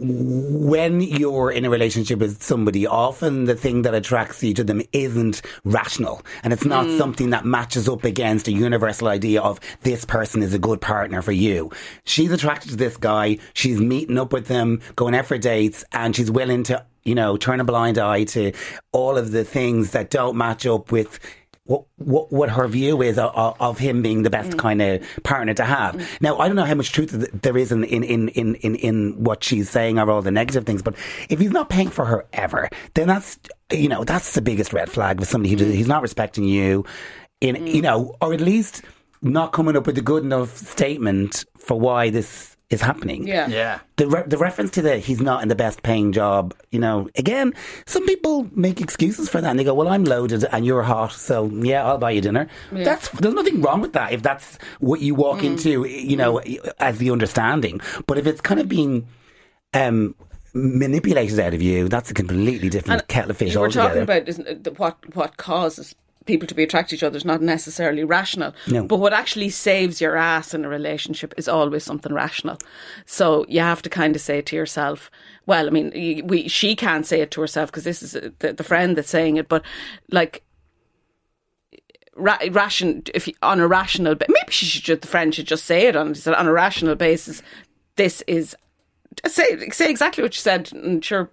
when 0.74 1.02
you're 1.02 1.52
in 1.52 1.66
a 1.66 1.70
relationship 1.70 2.20
with 2.20 2.42
somebody, 2.42 2.86
often 2.88 3.46
the 3.46 3.56
thing 3.56 3.84
that 3.84 3.94
attracts 3.94 4.44
you 4.44 4.54
to 4.56 4.64
them 4.64 4.82
isn't 4.92 5.42
rational. 5.64 6.22
And 6.44 6.52
it's 6.54 6.64
Mm. 6.64 6.70
not 6.70 6.98
something 6.98 7.30
that 7.32 7.46
matches 7.46 7.88
up 7.88 8.04
against 8.04 8.48
a 8.48 8.52
universal 8.52 9.08
idea 9.08 9.42
of 9.42 9.60
this 9.84 10.06
person 10.06 10.42
is 10.42 10.54
a 10.54 10.60
good 10.60 10.82
partner 10.82 11.22
for 11.22 11.32
you. 11.32 11.72
She's 12.06 12.32
attracted 12.32 12.72
to 12.72 12.76
this 12.78 12.98
guy. 12.98 13.38
She's 13.54 13.80
meeting 13.80 14.18
up 14.18 14.34
with 14.34 14.48
him, 14.48 14.82
going 14.96 15.16
out 15.16 15.26
for 15.28 15.38
dates, 15.38 15.84
and 15.92 16.16
she's 16.16 16.32
willing 16.32 16.64
to, 16.64 16.84
you 17.04 17.16
know, 17.16 17.38
turn 17.38 17.60
a 17.60 17.64
blind 17.64 17.98
eye 17.98 18.24
to 18.26 18.52
all 18.92 19.18
of 19.18 19.32
the 19.32 19.44
things 19.44 19.92
that 19.92 20.10
don't 20.10 20.36
match 20.38 20.66
up 20.66 20.92
with 20.92 21.20
what, 21.66 21.86
what 21.96 22.32
what 22.32 22.50
her 22.50 22.68
view 22.68 23.02
is 23.02 23.18
of, 23.18 23.56
of 23.60 23.78
him 23.78 24.02
being 24.02 24.24
the 24.24 24.30
best 24.30 24.52
mm. 24.52 24.60
kind 24.60 24.82
of 24.82 25.02
partner 25.24 25.54
to 25.54 25.64
have. 25.64 25.96
Mm. 25.96 26.22
Now, 26.22 26.38
I 26.38 26.48
don't 26.48 26.58
know 26.58 26.66
how 26.66 26.76
much 26.76 26.92
truth 26.92 27.12
there 27.42 27.58
is 27.58 27.72
in 27.72 27.84
in, 27.86 28.04
in, 28.04 28.30
in, 28.30 28.56
in 28.56 28.76
in 28.76 29.24
what 29.24 29.44
she's 29.44 29.70
saying 29.70 29.98
or 29.98 30.10
all 30.10 30.22
the 30.22 30.32
negative 30.32 30.66
things, 30.66 30.82
but 30.82 30.96
if 31.30 31.40
he's 31.40 31.52
not 31.52 31.70
paying 31.70 31.90
for 31.90 32.06
her 32.06 32.26
ever, 32.34 32.70
then 32.96 33.08
that's 33.08 33.40
you 33.72 33.88
know 33.88 34.04
that's 34.04 34.34
the 34.34 34.42
biggest 34.42 34.74
red 34.74 34.90
flag 34.90 35.20
with 35.20 35.30
somebody 35.30 35.56
who 35.56 35.58
mm. 35.58 35.74
he's 35.74 35.88
not 35.88 36.02
respecting 36.02 36.44
you, 36.44 36.86
in 37.40 37.66
you 37.66 37.82
know, 37.82 38.16
or 38.22 38.34
at 38.34 38.42
least 38.42 38.84
not 39.22 39.54
coming 39.54 39.78
up 39.78 39.88
with 39.88 39.98
a 39.98 40.02
good 40.02 40.24
enough 40.24 40.58
statement 40.58 41.46
for 41.58 41.80
why 41.80 42.10
this 42.10 42.53
is 42.70 42.82
happening. 42.82 43.28
yeah 43.28 43.48
Yeah. 43.48 43.80
The, 43.98 44.08
re- 44.08 44.24
the 44.26 44.38
reference 44.38 44.72
to 44.72 44.82
the 44.82 44.98
he's 44.98 45.22
not 45.22 45.44
in 45.44 45.48
the 45.50 45.56
best 45.56 45.84
paying 45.84 46.12
job, 46.12 46.56
you 46.72 46.80
know, 46.80 47.08
again, 47.16 47.54
some 47.86 48.06
people 48.08 48.50
make 48.56 48.82
excuses 48.82 49.30
for 49.30 49.42
that 49.42 49.50
and 49.50 49.60
they 49.60 49.64
go, 49.64 49.74
well, 49.76 49.88
I'm 49.88 50.04
loaded 50.06 50.44
and 50.52 50.66
you're 50.66 50.82
hot, 50.84 51.12
so 51.12 51.46
yeah, 51.50 51.86
I'll 51.86 52.00
buy 52.00 52.12
you 52.12 52.22
dinner. 52.22 52.48
That's 52.72 53.10
There's 53.10 53.34
nothing 53.36 53.62
wrong 53.62 53.82
with 53.82 53.94
that 53.94 54.12
if 54.14 54.24
that's 54.24 54.58
what 54.80 55.02
you 55.02 55.14
walk 55.14 55.40
Mm. 55.40 55.44
into, 55.52 55.86
you 55.86 56.18
know, 56.18 56.40
as 56.80 56.98
the 56.98 57.12
understanding. 57.12 57.80
But 58.08 58.18
if 58.18 58.26
it's 58.26 58.42
kind 58.42 58.60
of 58.60 58.68
being 58.68 59.08
um, 59.76 60.16
manipulated 60.56 61.40
out 61.40 61.54
of 61.54 61.62
you, 61.62 61.90
that's 61.90 62.10
a 62.12 62.14
completely 62.14 62.70
different 62.70 63.08
kettle 63.08 63.32
of 63.32 63.38
fish 63.38 63.54
you 63.54 63.60
were 63.60 63.66
altogether. 63.68 63.90
talking 63.90 64.04
about 64.04 64.28
isn't 64.30 64.48
it, 64.48 64.64
the- 64.64 64.72
what 64.72 64.98
what 65.16 65.38
causes 65.38 65.96
people 66.26 66.48
to 66.48 66.56
be 66.56 66.64
attracted 66.64 66.90
to 66.90 66.96
each 66.96 67.04
other 67.04 67.18
is 67.18 67.26
not 67.26 67.42
necessarily 67.42 68.04
rational. 68.04 68.54
No. 68.68 68.86
But 68.86 68.98
what 68.98 69.14
actually 69.14 69.50
saves 69.50 70.02
your 70.02 70.16
ass 70.16 70.54
in 70.54 70.66
a 70.66 70.70
relationship 70.70 71.34
is 71.38 71.48
always 71.48 71.84
something 71.84 72.14
rational. 72.14 72.58
So 73.06 73.46
you 73.48 73.60
have 73.60 73.82
to 73.84 73.90
kind 73.90 74.16
of 74.16 74.22
say 74.22 74.42
to 74.42 74.56
yourself, 74.56 75.12
well, 75.46 75.68
I 75.68 75.70
mean, 75.70 75.92
we 76.28 76.48
she 76.48 76.76
can't 76.76 77.06
say 77.06 77.22
it 77.22 77.32
to 77.32 77.42
herself 77.42 77.72
because 77.72 77.84
this 77.84 78.02
is 78.02 78.16
uh, 78.16 78.30
the, 78.40 78.54
the 78.54 78.64
friend 78.64 78.98
that's 78.98 79.10
saying 79.10 79.38
it, 79.38 79.50
but 79.50 79.64
like. 80.12 80.44
Ra- 82.16 82.38
ration 82.52 83.02
if 83.16 83.28
you, 83.28 83.34
on 83.42 83.60
a 83.60 83.68
rational 83.68 84.14
but 84.14 84.30
maybe 84.30 84.52
she 84.52 84.68
should 84.68 84.84
just 84.84 85.02
the 85.02 85.08
friend 85.08 85.34
should 85.34 85.48
just 85.48 85.66
say 85.66 85.88
it 85.88 85.96
on 85.96 86.14
on 86.28 86.46
a 86.46 86.52
rational 86.52 86.94
basis 86.94 87.42
this 87.96 88.22
is 88.28 88.56
say 89.26 89.68
say 89.72 89.90
exactly 89.90 90.22
what 90.22 90.36
you 90.36 90.40
said 90.40 90.72
and 90.74 91.04
sure 91.04 91.32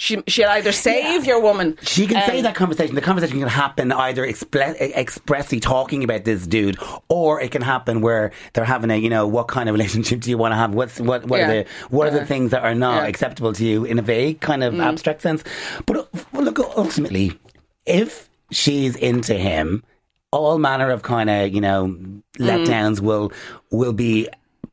she 0.00 0.22
she'll 0.28 0.48
either 0.50 0.70
save 0.70 1.24
your 1.26 1.40
woman 1.42 1.76
She 1.82 2.06
can 2.06 2.24
say 2.24 2.36
um, 2.36 2.44
that 2.44 2.54
conversation. 2.54 2.94
The 2.94 3.00
conversation 3.00 3.40
can 3.40 3.48
happen 3.48 3.90
either 3.90 4.24
expre- 4.24 4.80
expressly 4.80 5.58
talking 5.58 6.04
about 6.04 6.22
this 6.22 6.46
dude, 6.46 6.78
or 7.08 7.40
it 7.40 7.50
can 7.50 7.62
happen 7.62 8.00
where 8.00 8.30
they're 8.52 8.64
having 8.64 8.92
a, 8.92 8.96
you 8.96 9.10
know, 9.10 9.26
what 9.26 9.48
kind 9.48 9.68
of 9.68 9.72
relationship 9.78 10.20
do 10.20 10.30
you 10.30 10.38
want 10.38 10.52
to 10.52 10.56
have? 10.56 10.72
What's 10.72 11.00
what? 11.00 11.24
What 11.26 11.40
Yeah. 11.40 11.46
are 11.48 11.52
the 11.64 11.66
what 11.90 12.06
are 12.06 12.12
the 12.12 12.24
things 12.24 12.52
that 12.52 12.62
are 12.62 12.76
not 12.76 12.98
yeah. 12.98 13.06
Mm. 13.06 13.08
acceptable 13.08 13.52
to 13.54 13.64
you 13.64 13.84
in 13.84 13.98
a 13.98 14.02
vague 14.02 14.40
kind 14.40 14.62
of 14.62 14.78
abstract 14.78 15.20
sense? 15.20 15.42
But 15.84 15.96
uh, 15.96 16.04
well, 16.32 16.44
look, 16.44 16.60
ultimately, 16.76 17.36
if 17.84 18.30
she's 18.52 18.94
into 18.94 19.34
him, 19.34 19.82
all 20.30 20.58
manner 20.58 20.90
of 20.92 21.02
kind 21.02 21.28
of 21.28 21.52
you 21.52 21.60
know 21.60 21.88
Mm. 21.88 22.22
letdowns 22.38 23.00
will 23.00 23.32
will 23.72 23.92
be 23.92 24.28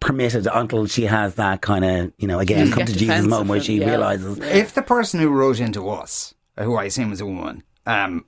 permitted 0.05 0.47
until 0.53 0.85
she 0.85 1.03
has 1.03 1.35
that 1.35 1.61
kind 1.61 1.83
of 1.83 2.13
you 2.17 2.27
know 2.27 2.39
again 2.39 2.71
come 2.71 2.85
to 2.85 2.93
Jesus 2.93 3.25
moment 3.25 3.49
where 3.49 3.59
she 3.61 3.79
yeah. 3.79 3.87
realizes 3.89 4.37
If 4.39 4.73
the 4.75 4.81
person 4.83 5.19
who 5.19 5.29
wrote 5.29 5.59
into 5.59 5.89
us, 5.89 6.33
who 6.57 6.75
I 6.75 6.85
assume 6.85 7.11
is 7.11 7.21
a 7.21 7.25
woman, 7.25 7.63
um, 7.85 8.23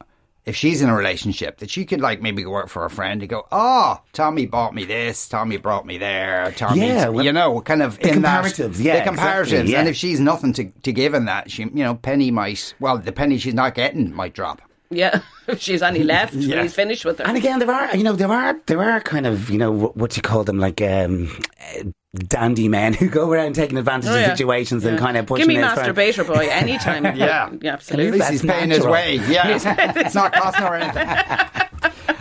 if 0.46 0.56
she's 0.56 0.82
in 0.82 0.90
a 0.90 0.96
relationship, 0.96 1.58
that 1.58 1.70
she 1.70 1.86
could 1.86 2.00
like 2.02 2.22
maybe 2.22 2.42
go 2.42 2.50
work 2.50 2.70
for 2.70 2.86
a 2.86 2.90
friend 2.90 3.22
and 3.22 3.30
go, 3.30 3.46
oh, 3.52 4.00
Tommy 4.14 4.46
bought 4.46 4.74
me 4.74 4.86
this, 4.86 5.28
Tommy 5.28 5.58
brought 5.58 5.86
me 5.86 5.98
there, 5.98 6.54
Tommy, 6.54 6.88
Yeah, 6.88 7.10
well, 7.10 7.26
you 7.26 7.34
know, 7.34 7.60
kind 7.62 7.82
of 7.82 8.00
the 8.00 8.14
in 8.14 8.22
that- 8.22 8.58
yeah, 8.58 9.04
the 9.04 9.12
comparatives. 9.12 9.42
exactly, 9.42 9.72
yeah. 9.74 9.80
And 9.80 9.90
if 9.90 9.98
she's 9.98 10.22
nothing 10.22 10.54
to, 10.54 10.72
to 10.84 10.94
give 10.94 11.14
in 11.14 11.26
that, 11.26 11.52
she, 11.52 11.64
you 11.64 11.84
know, 11.84 11.96
penny 11.96 12.32
might, 12.32 12.74
well, 12.80 12.98
the 12.98 13.12
penny 13.12 13.38
she's 13.38 13.54
not 13.54 13.76
getting 13.76 14.14
might 14.14 14.34
drop. 14.34 14.62
Yeah, 14.90 15.22
if 15.48 15.62
she's 15.62 15.82
only 15.82 16.04
left 16.04 16.34
Yeah. 16.36 16.62
he's 16.64 16.74
finished 16.74 17.04
with 17.06 17.20
her. 17.20 17.26
And 17.26 17.38
again, 17.38 17.60
there 17.60 17.72
are 17.72 17.96
you 17.96 18.04
know 18.04 18.14
there 18.14 18.32
are 18.32 18.60
there 18.68 18.82
are 18.82 19.02
kind 19.02 19.26
of 19.28 19.50
you 19.50 19.58
know 19.58 19.72
what, 19.72 19.98
what 19.98 20.16
you 20.16 20.22
call 20.22 20.44
them 20.44 20.60
like 20.60 20.82
um, 20.82 21.30
dandy 22.14 22.68
men 22.68 22.94
who 22.94 23.10
go 23.10 23.30
around 23.32 23.54
taking 23.54 23.78
advantage 23.78 24.10
Oh, 24.10 24.16
of 24.16 24.22
yeah. 24.22 24.30
situations 24.34 24.86
and 24.86 24.98
kind 24.98 25.18
of 25.18 25.26
pushing. 25.26 25.48
Give 25.48 25.56
me 25.58 25.62
masturbator 25.62 26.26
boy 26.26 26.48
anytime. 26.50 27.04
Yeah. 27.18 27.52
yeah, 27.62 27.74
absolutely. 27.74 28.08
At 28.08 28.14
least 28.14 28.20
That's 28.20 28.42
he's 28.42 28.52
paying 28.52 28.70
his 28.72 28.86
way. 28.86 29.16
Yeah, 29.28 29.48
it's 29.96 30.16
not 30.16 30.34
costing 30.34 30.64
her 30.64 30.76
anything. 30.76 31.68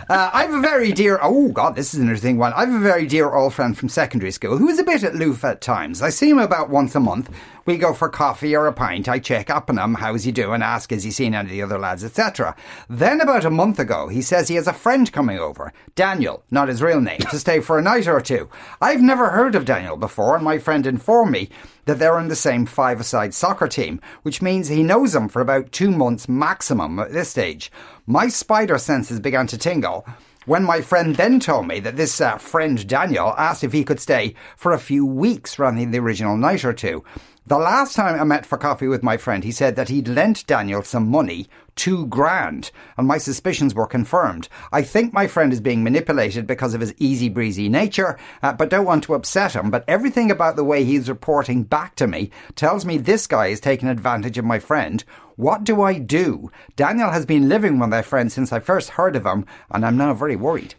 Uh, 0.09 0.29
I 0.31 0.43
have 0.43 0.53
a 0.53 0.61
very 0.61 0.93
dear, 0.93 1.19
oh 1.21 1.49
God, 1.49 1.75
this 1.75 1.93
is 1.93 1.99
an 1.99 2.05
interesting 2.05 2.37
one. 2.37 2.53
I 2.53 2.61
have 2.61 2.73
a 2.73 2.79
very 2.79 3.05
dear 3.05 3.33
old 3.33 3.53
friend 3.53 3.77
from 3.77 3.89
secondary 3.89 4.31
school 4.31 4.57
who 4.57 4.69
is 4.69 4.79
a 4.79 4.83
bit 4.83 5.03
aloof 5.03 5.43
at 5.43 5.59
times. 5.59 6.01
I 6.01 6.11
see 6.11 6.29
him 6.29 6.39
about 6.39 6.69
once 6.69 6.95
a 6.95 7.01
month. 7.01 7.29
We 7.65 7.75
go 7.77 7.93
for 7.93 8.07
coffee 8.07 8.55
or 8.55 8.67
a 8.67 8.71
pint. 8.71 9.09
I 9.09 9.19
check 9.19 9.49
up 9.49 9.69
on 9.69 9.77
him. 9.77 9.95
How's 9.95 10.23
he 10.23 10.31
doing? 10.31 10.61
Ask, 10.61 10.91
has 10.91 11.03
he 11.03 11.11
seen 11.11 11.33
any 11.33 11.49
of 11.49 11.51
the 11.51 11.61
other 11.61 11.77
lads, 11.77 12.05
etc. 12.05 12.55
Then 12.89 13.19
about 13.19 13.43
a 13.43 13.49
month 13.49 13.79
ago, 13.79 14.07
he 14.07 14.21
says 14.21 14.47
he 14.47 14.55
has 14.55 14.67
a 14.67 14.71
friend 14.71 15.11
coming 15.11 15.39
over, 15.39 15.73
Daniel, 15.93 16.45
not 16.49 16.69
his 16.69 16.81
real 16.81 17.01
name, 17.01 17.19
to 17.19 17.37
stay 17.37 17.59
for 17.59 17.77
a 17.77 17.81
night 17.81 18.07
or 18.07 18.21
two. 18.21 18.49
I've 18.79 19.01
never 19.01 19.31
heard 19.31 19.55
of 19.55 19.65
Daniel 19.65 19.97
before, 19.97 20.35
and 20.35 20.45
my 20.45 20.57
friend 20.57 20.87
informed 20.87 21.33
me 21.33 21.49
that 21.83 21.99
they're 21.99 22.19
in 22.19 22.29
the 22.29 22.35
same 22.35 22.65
five-a-side 22.65 23.33
soccer 23.33 23.67
team, 23.67 23.99
which 24.21 24.41
means 24.41 24.69
he 24.69 24.83
knows 24.83 25.13
him 25.13 25.27
for 25.27 25.41
about 25.41 25.73
two 25.73 25.91
months 25.91 26.29
maximum 26.29 26.97
at 26.99 27.11
this 27.11 27.29
stage. 27.29 27.69
My 28.09 28.29
spider 28.29 28.77
senses 28.77 29.19
began 29.19 29.47
to 29.47 29.57
tingle 29.57 30.07
when 30.45 30.63
my 30.63 30.79
friend 30.79 31.13
then 31.17 31.41
told 31.41 31.67
me 31.67 31.81
that 31.81 31.97
this 31.97 32.21
uh, 32.21 32.37
friend 32.37 32.87
Daniel 32.87 33.33
asked 33.37 33.65
if 33.65 33.73
he 33.73 33.83
could 33.83 33.99
stay 33.99 34.33
for 34.55 34.71
a 34.71 34.79
few 34.79 35.05
weeks 35.05 35.59
rather 35.59 35.77
than 35.77 35.91
the 35.91 35.99
original 35.99 36.37
night 36.37 36.63
or 36.63 36.71
two. 36.71 37.03
The 37.47 37.57
last 37.57 37.97
time 37.97 38.17
I 38.17 38.23
met 38.23 38.45
for 38.45 38.57
coffee 38.57 38.87
with 38.87 39.03
my 39.03 39.17
friend, 39.17 39.43
he 39.43 39.51
said 39.51 39.75
that 39.75 39.89
he'd 39.89 40.07
lent 40.07 40.47
Daniel 40.47 40.83
some 40.83 41.09
money, 41.09 41.49
two 41.75 42.05
grand, 42.05 42.71
and 42.97 43.05
my 43.05 43.17
suspicions 43.17 43.75
were 43.75 43.85
confirmed. 43.85 44.47
I 44.71 44.83
think 44.83 45.11
my 45.11 45.27
friend 45.27 45.51
is 45.51 45.59
being 45.59 45.83
manipulated 45.83 46.47
because 46.47 46.73
of 46.73 46.79
his 46.79 46.93
easy 46.97 47.27
breezy 47.27 47.67
nature, 47.67 48.17
uh, 48.41 48.53
but 48.53 48.69
don't 48.69 48.85
want 48.85 49.03
to 49.03 49.15
upset 49.15 49.53
him. 49.53 49.69
But 49.69 49.83
everything 49.85 50.31
about 50.31 50.55
the 50.55 50.63
way 50.63 50.85
he's 50.85 51.09
reporting 51.09 51.63
back 51.63 51.95
to 51.95 52.07
me 52.07 52.31
tells 52.55 52.85
me 52.85 52.97
this 52.97 53.27
guy 53.27 53.47
is 53.47 53.59
taking 53.59 53.89
advantage 53.89 54.37
of 54.37 54.45
my 54.45 54.59
friend. 54.59 55.03
What 55.37 55.63
do 55.63 55.81
I 55.81 55.97
do? 55.97 56.51
Daniel 56.75 57.09
has 57.11 57.25
been 57.25 57.47
living 57.47 57.79
with 57.79 57.89
my 57.89 58.01
friend 58.01 58.31
since 58.31 58.51
I 58.51 58.59
first 58.59 58.89
heard 58.91 59.15
of 59.15 59.25
him, 59.25 59.45
and 59.71 59.85
I'm 59.85 59.95
now 59.97 60.13
very 60.13 60.35
worried. 60.35 60.75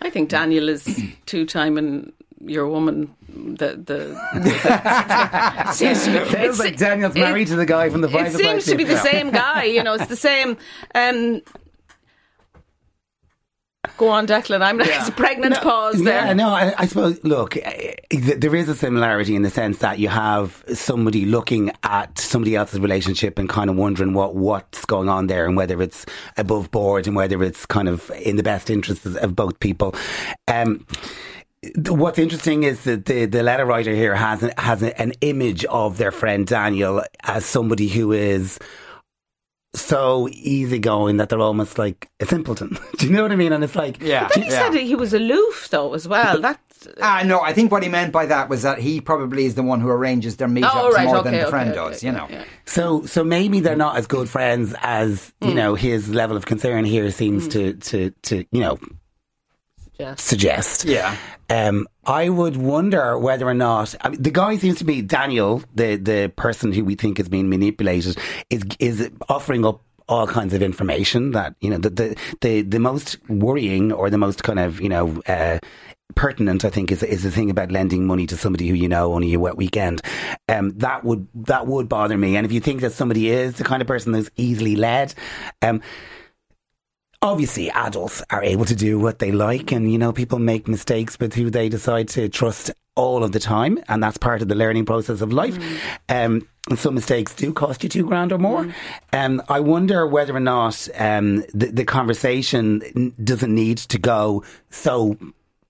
I 0.00 0.10
think 0.10 0.28
Daniel 0.28 0.68
is 0.68 0.84
two 1.26 1.44
timing 1.46 2.12
your 2.40 2.68
woman. 2.68 3.14
The 3.28 3.68
the 3.90 5.72
seems 5.72 6.04
to 6.04 6.10
be, 6.10 6.16
it's- 6.18 6.58
like 6.58 6.76
Daniel's 6.76 7.16
it- 7.16 7.20
married 7.20 7.48
to 7.48 7.56
the 7.56 7.66
guy 7.66 7.88
from 7.90 8.02
the 8.02 8.08
It 8.08 8.32
seems 8.32 8.66
to 8.66 8.76
be 8.76 8.84
the 8.84 8.98
same 8.98 9.30
guy. 9.30 9.64
You 9.64 9.82
know, 9.82 9.94
it's 9.94 10.06
the 10.06 10.16
same. 10.16 10.56
Um, 10.94 11.40
go 13.96 14.08
on, 14.08 14.26
Declan. 14.26 14.62
I'm 14.62 14.80
it's 14.82 15.08
a 15.08 15.12
pregnant 15.12 15.56
pause 15.56 16.02
there. 16.02 16.26
Yeah, 16.26 16.32
no, 16.32 16.48
I, 16.48 16.74
I 16.78 16.86
suppose, 16.86 17.22
look, 17.24 17.56
eh, 17.56 17.94
there 18.10 18.54
is 18.54 18.68
a 18.68 18.74
similarity 18.74 19.36
in 19.36 19.42
the 19.42 19.50
sense 19.50 19.78
that 19.78 19.98
you 19.98 20.08
have 20.08 20.64
somebody 20.72 21.24
looking 21.24 21.70
at 21.82 22.18
somebody 22.18 22.56
else's 22.56 22.80
relationship 22.80 23.38
and 23.38 23.48
kind 23.48 23.70
of 23.70 23.76
wondering 23.76 24.14
what, 24.14 24.34
what's 24.34 24.84
going 24.84 25.08
on 25.08 25.26
there 25.26 25.46
and 25.46 25.56
whether 25.56 25.80
it's 25.82 26.06
above 26.36 26.70
board 26.70 27.06
and 27.06 27.16
whether 27.16 27.42
it's 27.42 27.66
kind 27.66 27.88
of 27.88 28.10
in 28.10 28.36
the 28.36 28.42
best 28.42 28.70
interests 28.70 29.06
of 29.06 29.36
both 29.36 29.58
people. 29.60 29.94
Um, 30.48 30.86
What's 31.88 32.18
interesting 32.18 32.64
is 32.64 32.84
that 32.84 33.06
the, 33.06 33.24
the 33.24 33.42
letter 33.42 33.64
writer 33.64 33.94
here 33.94 34.14
has 34.14 34.42
an, 34.42 34.52
has 34.58 34.82
an 34.82 35.12
image 35.22 35.64
of 35.64 35.96
their 35.96 36.12
friend 36.12 36.46
Daniel 36.46 37.02
as 37.22 37.46
somebody 37.46 37.88
who 37.88 38.12
is 38.12 38.58
so 39.74 40.28
easygoing 40.30 41.16
that 41.18 41.28
they're 41.28 41.40
almost 41.40 41.78
like 41.78 42.08
a 42.20 42.26
simpleton. 42.26 42.78
Do 42.98 43.06
you 43.06 43.12
know 43.12 43.22
what 43.22 43.32
I 43.32 43.36
mean? 43.36 43.52
And 43.52 43.64
it's 43.64 43.74
like, 43.76 44.00
Yeah. 44.00 44.28
Then 44.34 44.44
he 44.44 44.50
yeah. 44.50 44.70
said 44.70 44.74
he 44.80 44.94
was 44.94 45.12
aloof, 45.12 45.68
though, 45.70 45.94
as 45.94 46.06
well. 46.08 46.40
That 46.40 46.60
Ah, 47.00 47.22
no, 47.24 47.40
I 47.40 47.54
think 47.54 47.72
what 47.72 47.82
he 47.82 47.88
meant 47.88 48.12
by 48.12 48.26
that 48.26 48.50
was 48.50 48.60
that 48.62 48.78
he 48.78 49.00
probably 49.00 49.46
is 49.46 49.54
the 49.54 49.62
one 49.62 49.80
who 49.80 49.88
arranges 49.88 50.36
their 50.36 50.48
meetups 50.48 50.70
Oh, 50.74 50.90
right, 50.92 51.06
more 51.06 51.16
okay, 51.18 51.30
than 51.30 51.32
the 51.38 51.40
okay, 51.44 51.50
friend 51.50 51.70
okay, 51.70 51.76
does, 51.78 51.96
okay, 51.96 52.06
you 52.06 52.12
know. 52.12 52.26
yeah. 52.28 52.44
So, 52.66 53.06
so 53.06 53.24
maybe 53.24 53.60
they're 53.60 53.74
not 53.74 53.96
as 53.96 54.06
good 54.06 54.28
friends 54.28 54.74
as 54.82 55.32
you 55.40 55.50
Hmm. 55.50 55.56
know. 55.56 55.74
His 55.76 56.10
level 56.10 56.36
of 56.36 56.44
concern 56.44 56.84
here 56.84 57.10
seems 57.10 57.48
to 57.48 57.72
to 57.74 58.10
to 58.24 58.44
you 58.52 58.60
know 58.60 58.78
Yes. 59.98 60.22
suggest. 60.22 60.84
Yeah. 60.84 61.16
Um, 61.50 61.86
I 62.04 62.28
would 62.28 62.56
wonder 62.56 63.18
whether 63.18 63.46
or 63.46 63.54
not 63.54 63.94
I 64.00 64.08
mean, 64.08 64.22
the 64.22 64.30
guy 64.30 64.56
seems 64.56 64.78
to 64.78 64.84
be 64.84 65.02
Daniel, 65.02 65.62
the 65.74 65.96
the 65.96 66.32
person 66.36 66.72
who 66.72 66.84
we 66.84 66.94
think 66.94 67.20
is 67.20 67.28
being 67.28 67.48
manipulated, 67.48 68.18
is 68.50 68.64
is 68.78 69.10
offering 69.28 69.64
up 69.64 69.80
all 70.08 70.26
kinds 70.26 70.52
of 70.52 70.62
information 70.62 71.30
that 71.32 71.54
you 71.60 71.70
know 71.70 71.78
the 71.78 71.90
the 71.90 72.16
the, 72.40 72.62
the 72.62 72.78
most 72.78 73.18
worrying 73.28 73.92
or 73.92 74.10
the 74.10 74.18
most 74.18 74.42
kind 74.42 74.58
of 74.58 74.80
you 74.80 74.88
know. 74.88 75.20
Uh, 75.26 75.58
Pertinent, 76.14 76.66
I 76.66 76.70
think, 76.70 76.92
is 76.92 77.02
is 77.02 77.22
the 77.22 77.30
thing 77.30 77.50
about 77.50 77.72
lending 77.72 78.06
money 78.06 78.26
to 78.26 78.36
somebody 78.36 78.68
who 78.68 78.74
you 78.74 78.88
know 78.88 79.14
only 79.14 79.32
a 79.32 79.40
wet 79.40 79.56
weekend. 79.56 80.02
Um, 80.48 80.70
that 80.78 81.02
would 81.02 81.26
that 81.34 81.66
would 81.66 81.88
bother 81.88 82.16
me. 82.16 82.36
And 82.36 82.44
if 82.44 82.52
you 82.52 82.60
think 82.60 82.82
that 82.82 82.92
somebody 82.92 83.30
is 83.30 83.54
the 83.54 83.64
kind 83.64 83.80
of 83.80 83.88
person 83.88 84.12
who's 84.12 84.30
easily 84.36 84.76
led, 84.76 85.14
um, 85.62 85.80
obviously 87.24 87.70
adults 87.70 88.22
are 88.28 88.44
able 88.44 88.66
to 88.66 88.76
do 88.76 88.98
what 88.98 89.18
they 89.18 89.32
like 89.32 89.72
and 89.72 89.90
you 89.90 89.96
know 89.96 90.12
people 90.12 90.38
make 90.38 90.68
mistakes 90.68 91.18
with 91.18 91.32
who 91.32 91.48
they 91.48 91.70
decide 91.70 92.06
to 92.06 92.28
trust 92.28 92.70
all 92.96 93.24
of 93.24 93.32
the 93.32 93.40
time 93.40 93.82
and 93.88 94.02
that's 94.02 94.18
part 94.18 94.42
of 94.42 94.48
the 94.48 94.54
learning 94.54 94.84
process 94.84 95.22
of 95.22 95.32
life. 95.32 95.58
Um, 96.10 96.46
and 96.68 96.78
some 96.78 96.94
mistakes 96.94 97.34
do 97.34 97.52
cost 97.52 97.82
you 97.82 97.88
two 97.88 98.06
grand 98.06 98.30
or 98.30 98.36
more. 98.38 98.72
Um, 99.14 99.42
I 99.48 99.60
wonder 99.60 100.06
whether 100.06 100.36
or 100.36 100.40
not 100.40 100.86
um, 100.96 101.44
the, 101.54 101.70
the 101.72 101.84
conversation 101.84 103.14
doesn't 103.24 103.52
need 103.52 103.78
to 103.78 103.98
go 103.98 104.44
so 104.68 105.16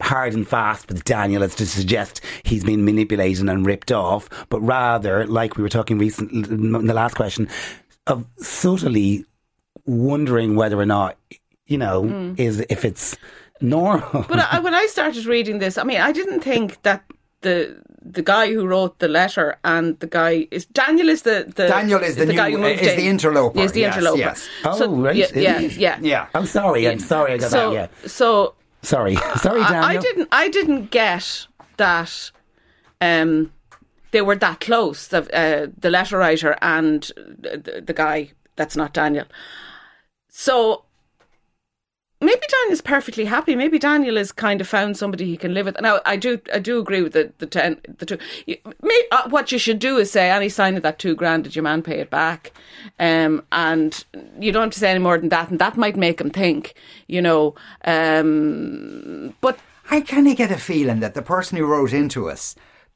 hard 0.02 0.34
and 0.34 0.46
fast 0.46 0.88
with 0.88 1.04
Daniel 1.04 1.44
as 1.44 1.54
to 1.54 1.66
suggest 1.66 2.20
he's 2.42 2.64
been 2.64 2.84
manipulated 2.84 3.48
and 3.48 3.64
ripped 3.64 3.92
off 3.92 4.28
but 4.48 4.60
rather 4.60 5.24
like 5.28 5.56
we 5.56 5.62
were 5.62 5.68
talking 5.68 5.98
recently 5.98 6.38
in 6.52 6.86
the 6.86 6.94
last 6.94 7.14
question 7.14 7.48
of 8.08 8.26
subtly 8.38 9.24
wondering 9.86 10.56
whether 10.56 10.78
or 10.78 10.86
not 10.86 11.16
you 11.66 11.78
know 11.78 12.34
is 12.36 12.60
if 12.68 12.84
it's 12.84 13.16
normal. 13.60 14.24
But 14.28 14.38
I, 14.40 14.58
when 14.60 14.74
I 14.74 14.86
started 14.86 15.26
reading 15.26 15.58
this, 15.58 15.78
I 15.78 15.84
mean, 15.84 16.00
I 16.00 16.12
didn't 16.12 16.40
think 16.40 16.82
that 16.82 17.04
the 17.40 17.82
the 18.06 18.22
guy 18.22 18.52
who 18.52 18.66
wrote 18.66 18.98
the 18.98 19.08
letter 19.08 19.56
and 19.64 19.98
the 20.00 20.06
guy 20.06 20.46
is 20.50 20.66
Daniel 20.66 21.08
is 21.08 21.22
the, 21.22 21.50
the 21.56 21.66
Daniel 21.68 22.00
is 22.02 22.16
the 22.16 22.26
new- 22.26 22.36
guy 22.36 22.50
who 22.50 22.58
moved 22.58 22.82
is 22.82 22.88
in. 22.92 22.96
the 22.98 23.08
interloper, 23.08 23.58
Is 23.60 23.72
the 23.72 23.80
yes, 23.80 23.96
interloper. 23.96 24.18
yes. 24.20 24.48
Oh, 24.64 24.96
right, 24.96 25.16
Yeah, 25.16 25.26
yeah, 25.34 25.60
yeah, 25.60 25.98
Yeah. 26.02 26.26
I'm 26.34 26.44
sorry. 26.46 26.86
I'm 26.86 26.98
sorry. 26.98 27.32
I 27.34 27.38
got 27.38 27.50
So, 27.50 27.72
that. 27.72 27.90
Yeah. 28.02 28.08
so 28.08 28.54
Sorry. 28.82 29.14
Sorry, 29.40 29.62
I, 29.62 29.70
Daniel. 29.70 29.84
I 29.90 29.96
didn't. 29.96 30.28
I 30.32 30.48
didn't 30.50 30.90
get 30.90 31.46
that. 31.78 32.30
Um, 33.00 33.50
they 34.10 34.20
were 34.20 34.36
that 34.36 34.60
close. 34.60 35.08
The 35.08 35.20
uh, 35.34 35.68
the 35.78 35.88
letter 35.90 36.18
writer 36.18 36.56
and 36.60 37.02
the, 37.16 37.82
the 37.86 37.94
guy 37.94 38.32
that's 38.56 38.76
not 38.76 38.92
Daniel. 38.92 39.24
So 40.28 40.84
maybe 42.24 42.40
Daniel's 42.48 42.80
perfectly 42.80 43.24
happy. 43.24 43.54
Maybe 43.56 43.78
Daniel 43.78 44.16
has 44.16 44.32
kind 44.32 44.60
of 44.60 44.68
found 44.68 44.96
somebody 44.96 45.26
he 45.26 45.36
can 45.36 45.54
live 45.54 45.66
with. 45.66 45.80
Now 45.80 46.00
I 46.04 46.16
do. 46.16 46.40
I 46.52 46.58
do 46.58 46.78
agree 46.78 47.02
with 47.02 47.12
the 47.12 47.32
the 47.38 47.46
ten. 47.46 47.80
The 47.98 48.06
two. 48.06 48.18
You, 48.46 48.56
uh, 49.12 49.28
what 49.28 49.52
you 49.52 49.58
should 49.58 49.78
do 49.78 49.98
is 49.98 50.10
say, 50.10 50.30
any 50.30 50.48
sign 50.48 50.76
of 50.76 50.82
that 50.82 50.98
two 50.98 51.14
grand, 51.14 51.44
did 51.44 51.56
your 51.56 51.62
man 51.62 51.82
pay 51.82 52.00
it 52.00 52.10
back? 52.10 52.52
Um, 52.98 53.44
and 53.52 54.04
you 54.38 54.52
don't 54.52 54.64
have 54.64 54.72
to 54.72 54.78
say 54.78 54.90
any 54.90 55.00
more 55.00 55.18
than 55.18 55.28
that, 55.30 55.50
and 55.50 55.58
that 55.58 55.76
might 55.76 55.96
make 55.96 56.20
him 56.20 56.30
think. 56.30 56.74
You 57.06 57.22
know. 57.22 57.54
Um, 57.84 59.34
but 59.40 59.58
I 59.90 60.00
kind 60.00 60.28
of 60.28 60.36
get 60.36 60.50
a 60.50 60.58
feeling 60.58 61.00
that 61.00 61.14
the 61.14 61.22
person 61.22 61.58
who 61.58 61.66
wrote 61.66 61.92
into 61.92 62.28
us 62.28 62.54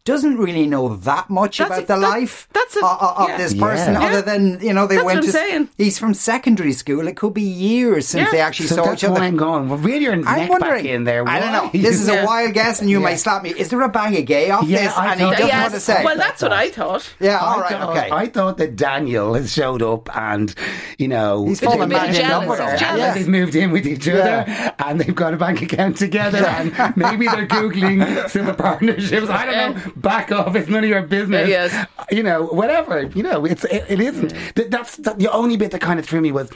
doesn't 0.08 0.38
really 0.38 0.66
know 0.66 0.96
that 1.10 1.28
much 1.28 1.58
That's 1.58 1.68
about 1.70 1.82
a- 1.82 1.86
the 1.86 1.94
that- 2.00 2.00
life 2.16 2.48
that's 2.52 2.76
a- 2.76 2.84
of, 2.84 3.02
of 3.22 3.28
yeah. 3.28 3.36
this 3.36 3.54
person, 3.54 3.92
Yeah. 3.94 4.04
other 4.06 4.22
than 4.22 4.58
you 4.60 4.72
know 4.72 4.86
they 4.86 4.96
That's 4.96 5.04
went 5.06 5.18
what 5.20 5.24
I'm 5.26 5.32
to. 5.32 5.38
saying. 5.38 5.68
He's 5.76 5.98
from 5.98 6.14
secondary 6.14 6.72
school. 6.72 7.06
It 7.06 7.16
could 7.16 7.34
be 7.34 7.42
years 7.42 8.08
since 8.08 8.24
Yeah. 8.26 8.30
they 8.32 8.40
actually 8.40 8.68
So 8.68 8.76
saw 8.76 8.84
that's 8.86 9.02
each 9.04 9.08
other. 9.10 9.20
I'm 9.20 9.36
going. 9.36 9.68
Well, 9.68 9.78
really, 9.78 10.04
your 10.04 10.14
I'm 10.14 10.22
neck 10.24 10.48
wondering. 10.50 10.84
back 10.84 10.92
in 10.94 11.04
there. 11.04 11.28
I 11.28 11.38
don't 11.40 11.52
know. 11.52 11.70
This 11.72 12.00
is 12.00 12.08
Yeah. 12.12 12.22
a 12.22 12.26
wild 12.26 12.54
guess, 12.54 12.80
and 12.80 12.88
you 12.90 12.98
Yeah. 13.00 13.04
may 13.04 13.16
slap 13.16 13.42
me. 13.42 13.50
Is 13.50 13.68
there 13.68 13.80
a 13.82 13.88
bang 13.88 14.16
of 14.16 14.24
gay 14.24 14.50
off 14.50 14.64
Yeah, 14.64 14.84
this? 14.84 14.96
I 14.96 15.12
and 15.12 15.20
he 15.20 15.30
doesn't 15.30 15.46
yes, 15.46 15.62
want 15.62 15.74
to 15.74 15.80
say. 15.80 16.04
well, 16.04 16.16
that's 16.16 16.40
what 16.42 16.52
I 16.52 16.70
thought. 16.70 17.08
yeah, 17.20 17.36
I 17.36 17.40
all 17.54 17.60
right, 17.60 17.70
thought, 17.70 17.96
okay. 17.96 18.08
I 18.10 18.26
thought 18.26 18.56
that 18.58 18.76
Daniel 18.76 19.34
has 19.34 19.52
showed 19.52 19.82
up 19.82 20.08
and, 20.16 20.54
you 20.98 21.08
know, 21.08 21.44
He's 21.46 21.60
fallen 21.60 21.80
been 21.88 21.98
back 21.98 22.08
in 22.08 22.16
in 22.16 22.22
love 22.30 22.46
love 22.46 22.48
with 22.50 22.58
her. 22.60 22.86
and 22.86 23.16
They've 23.16 23.28
moved 23.28 23.54
in 23.54 23.70
with 23.72 23.86
each 23.86 24.08
other 24.08 24.44
and 24.78 25.00
they've 25.00 25.14
got 25.14 25.34
a 25.34 25.36
bank 25.36 25.60
account 25.62 25.96
together 25.98 26.44
and 26.46 26.72
maybe 26.96 27.26
they're 27.26 27.46
Googling 27.46 28.28
civil 28.30 28.54
partnerships. 28.54 29.28
I 29.28 29.44
don't 29.44 29.76
know. 29.76 29.92
Back 30.00 30.32
off. 30.38 30.54
It's 30.54 30.68
none 30.68 30.84
of 30.84 30.90
your 30.90 31.02
business. 31.02 31.48
Yes. 31.48 31.86
You 32.10 32.22
know, 32.22 32.44
whatever. 32.46 33.02
You 33.14 33.22
know, 33.22 33.44
it's 33.44 33.64
it, 33.64 33.84
it 33.88 34.00
isn't. 34.00 34.30
Th- 34.54 34.68
That's 34.68 34.96
that, 34.98 35.18
the 35.18 35.30
only 35.30 35.56
bit 35.56 35.70
that 35.72 35.80
kind 35.80 35.98
of 35.98 36.06
threw 36.06 36.20
me 36.20 36.32
was 36.32 36.50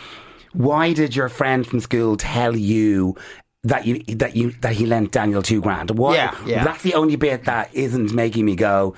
why 0.53 0.93
did 0.93 1.17
your 1.17 1.29
friend 1.29 1.67
from 1.67 1.81
school 1.81 2.17
tell 2.17 2.57
you 2.57 3.17
that 3.65 3.87
you 3.87 4.03
that 4.17 4.37
you 4.37 4.51
that 4.61 4.73
he 4.73 4.87
lent 4.87 5.13
Daniel 5.13 5.43
two 5.43 5.61
grand? 5.61 5.91
Why? 5.93 6.15
Yeah, 6.15 6.37
yeah. 6.47 6.65
That's 6.65 6.83
the 6.83 6.95
only 6.95 7.17
bit 7.17 7.45
that 7.45 7.75
isn't 7.75 8.13
making 8.13 8.45
me 8.45 8.57
go. 8.57 8.95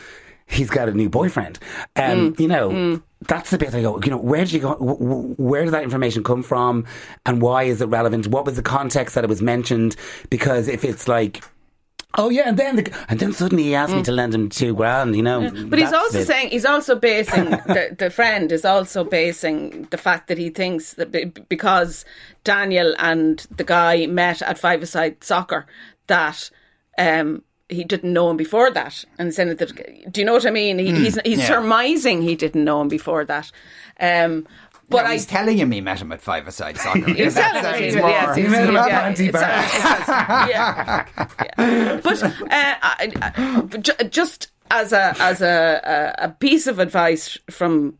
He's 0.46 0.68
got 0.68 0.88
a 0.88 0.92
new 0.92 1.08
boyfriend. 1.08 1.58
Um, 1.96 2.34
You 2.38 2.48
know, 2.48 3.00
that's 3.26 3.48
the 3.50 3.56
bit 3.56 3.74
I 3.74 3.80
go. 3.80 3.98
You 4.04 4.10
know, 4.10 4.18
where 4.18 4.40
did 4.44 4.52
you 4.52 4.60
go? 4.60 4.74
wh- 4.74 4.98
wh- 5.36 5.40
Where 5.40 5.64
did 5.64 5.72
that 5.72 5.82
information 5.84 6.22
come 6.22 6.42
from, 6.42 6.84
and 7.24 7.40
why 7.40 7.62
is 7.62 7.80
it 7.80 7.86
relevant? 7.86 8.26
What 8.26 8.44
was 8.44 8.56
the 8.56 8.62
context 8.62 9.14
that 9.14 9.24
it 9.24 9.30
was 9.30 9.40
mentioned? 9.40 9.96
Because 10.30 10.68
if 10.68 10.84
it's 10.84 11.08
like. 11.08 11.42
Oh 12.16 12.30
yeah, 12.30 12.48
and 12.48 12.58
then 12.58 12.76
the, 12.76 13.04
and 13.08 13.18
then 13.18 13.32
suddenly 13.32 13.64
he 13.64 13.74
asked 13.74 13.94
me 13.94 14.02
to 14.02 14.12
lend 14.12 14.34
him 14.34 14.48
two 14.48 14.74
grand. 14.74 15.16
You 15.16 15.22
know, 15.22 15.50
But 15.66 15.78
he's 15.78 15.92
also 15.92 16.20
it. 16.20 16.26
saying 16.26 16.50
he's 16.50 16.64
also 16.64 16.94
basing 16.94 17.50
the, 17.66 17.96
the 17.98 18.10
friend 18.10 18.52
is 18.52 18.64
also 18.64 19.04
basing 19.04 19.88
the 19.90 19.98
fact 19.98 20.28
that 20.28 20.38
he 20.38 20.50
thinks 20.50 20.94
that 20.94 21.48
because 21.48 22.04
Daniel 22.44 22.94
and 22.98 23.46
the 23.50 23.64
guy 23.64 24.06
met 24.06 24.42
at 24.42 24.58
five-a-side 24.58 25.24
soccer 25.24 25.66
that 26.06 26.50
um 26.98 27.42
he 27.68 27.82
didn't 27.82 28.12
know 28.12 28.30
him 28.30 28.36
before 28.36 28.70
that 28.70 29.04
and 29.18 29.34
saying 29.34 29.56
that 29.56 30.12
do 30.12 30.20
you 30.20 30.24
know 30.24 30.34
what 30.34 30.46
I 30.46 30.50
mean 30.50 30.78
he, 30.78 30.92
he's 30.92 31.18
he's 31.24 31.38
yeah. 31.38 31.46
surmising 31.46 32.22
he 32.22 32.36
didn't 32.36 32.64
know 32.64 32.80
him 32.80 32.88
before 32.88 33.24
that 33.24 33.50
um 33.98 34.46
but 34.88 35.02
No, 35.02 35.08
I 35.10 35.12
he's 35.14 35.26
telling 35.26 35.56
him 35.56 35.70
he 35.70 35.80
met 35.80 36.00
him 36.00 36.12
at 36.12 36.20
five 36.20 36.46
aside 36.46 36.76
soccer. 36.78 37.00
because 37.00 37.16
He's 37.18 37.34
that 37.34 37.52
telling 37.62 37.80
sounds 37.82 37.94
him, 37.94 38.00
more- 38.00 38.10
yes, 38.10 38.36
He 38.36 38.42
he's- 38.42 38.52
met 38.52 38.68
him 38.68 38.76
at 38.76 38.88
yeah, 38.88 39.02
Panti 39.12 39.28
it's- 39.28 40.08
Bar. 40.08 40.48
yeah, 40.48 41.06
yeah. 41.58 42.00
But 42.02 42.22
uh, 42.22 42.30
I, 42.50 43.12
I, 44.00 44.04
just 44.08 44.48
as 44.70 44.92
a 44.92 45.14
as 45.20 45.40
a, 45.40 46.14
a, 46.20 46.24
a 46.26 46.28
piece 46.30 46.66
of 46.66 46.78
advice 46.78 47.38
from 47.50 47.96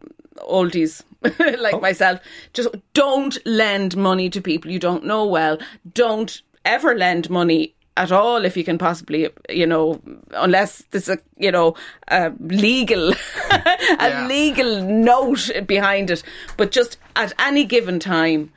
oldies 0.49 1.03
like 1.61 1.81
myself, 1.81 2.21
just 2.53 2.69
don't 2.93 3.39
lend 3.47 3.97
money 3.97 4.29
to 4.31 4.41
people 4.41 4.71
you 4.71 4.79
don't 4.79 5.05
know 5.05 5.25
well. 5.27 5.59
Don't 5.93 6.43
ever 6.65 6.95
lend 6.97 7.31
money 7.31 7.75
at 7.97 8.11
all 8.13 8.45
if 8.45 8.57
you 8.57 8.65
can 8.65 8.79
possibly, 8.79 9.29
you 9.49 9.67
know, 9.67 10.01
unless 10.33 10.83
there's 10.91 11.09
a, 11.09 11.19
you 11.37 11.53
know, 11.53 11.75
a 12.09 12.33
legal, 12.41 13.13
a 13.51 14.09
Yeah. 14.09 14.27
legal 14.27 14.83
note 14.83 15.51
behind 15.67 16.11
it. 16.11 16.23
But 16.57 16.73
just 16.73 16.99
at 17.17 17.33
any 17.39 17.65
given 17.65 18.01
time, 18.01 18.53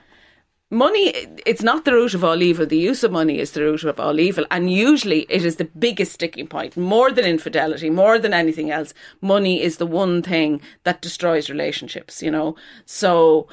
money 0.69 1.13
it's 1.45 1.63
not 1.63 1.85
the 1.85 1.93
root 1.93 2.13
of 2.13 2.25
all 2.25 2.41
evil 2.41 2.65
the 2.65 2.77
use 2.77 3.01
of 3.01 3.09
money 3.09 3.39
is 3.39 3.51
the 3.51 3.61
root 3.61 3.85
of 3.85 4.01
all 4.01 4.19
evil 4.19 4.45
and 4.51 4.69
usually 4.69 5.21
it 5.29 5.45
is 5.45 5.55
the 5.55 5.63
biggest 5.63 6.11
sticking 6.11 6.45
point 6.45 6.75
more 6.75 7.09
than 7.09 7.23
infidelity 7.23 7.89
more 7.89 8.19
than 8.19 8.33
anything 8.33 8.69
else 8.69 8.93
money 9.21 9.61
is 9.63 9.77
the 9.77 9.85
one 9.85 10.21
thing 10.21 10.59
that 10.83 11.01
destroys 11.01 11.49
relationships 11.49 12.21
you 12.21 12.29
know 12.29 12.53
so 12.85 13.47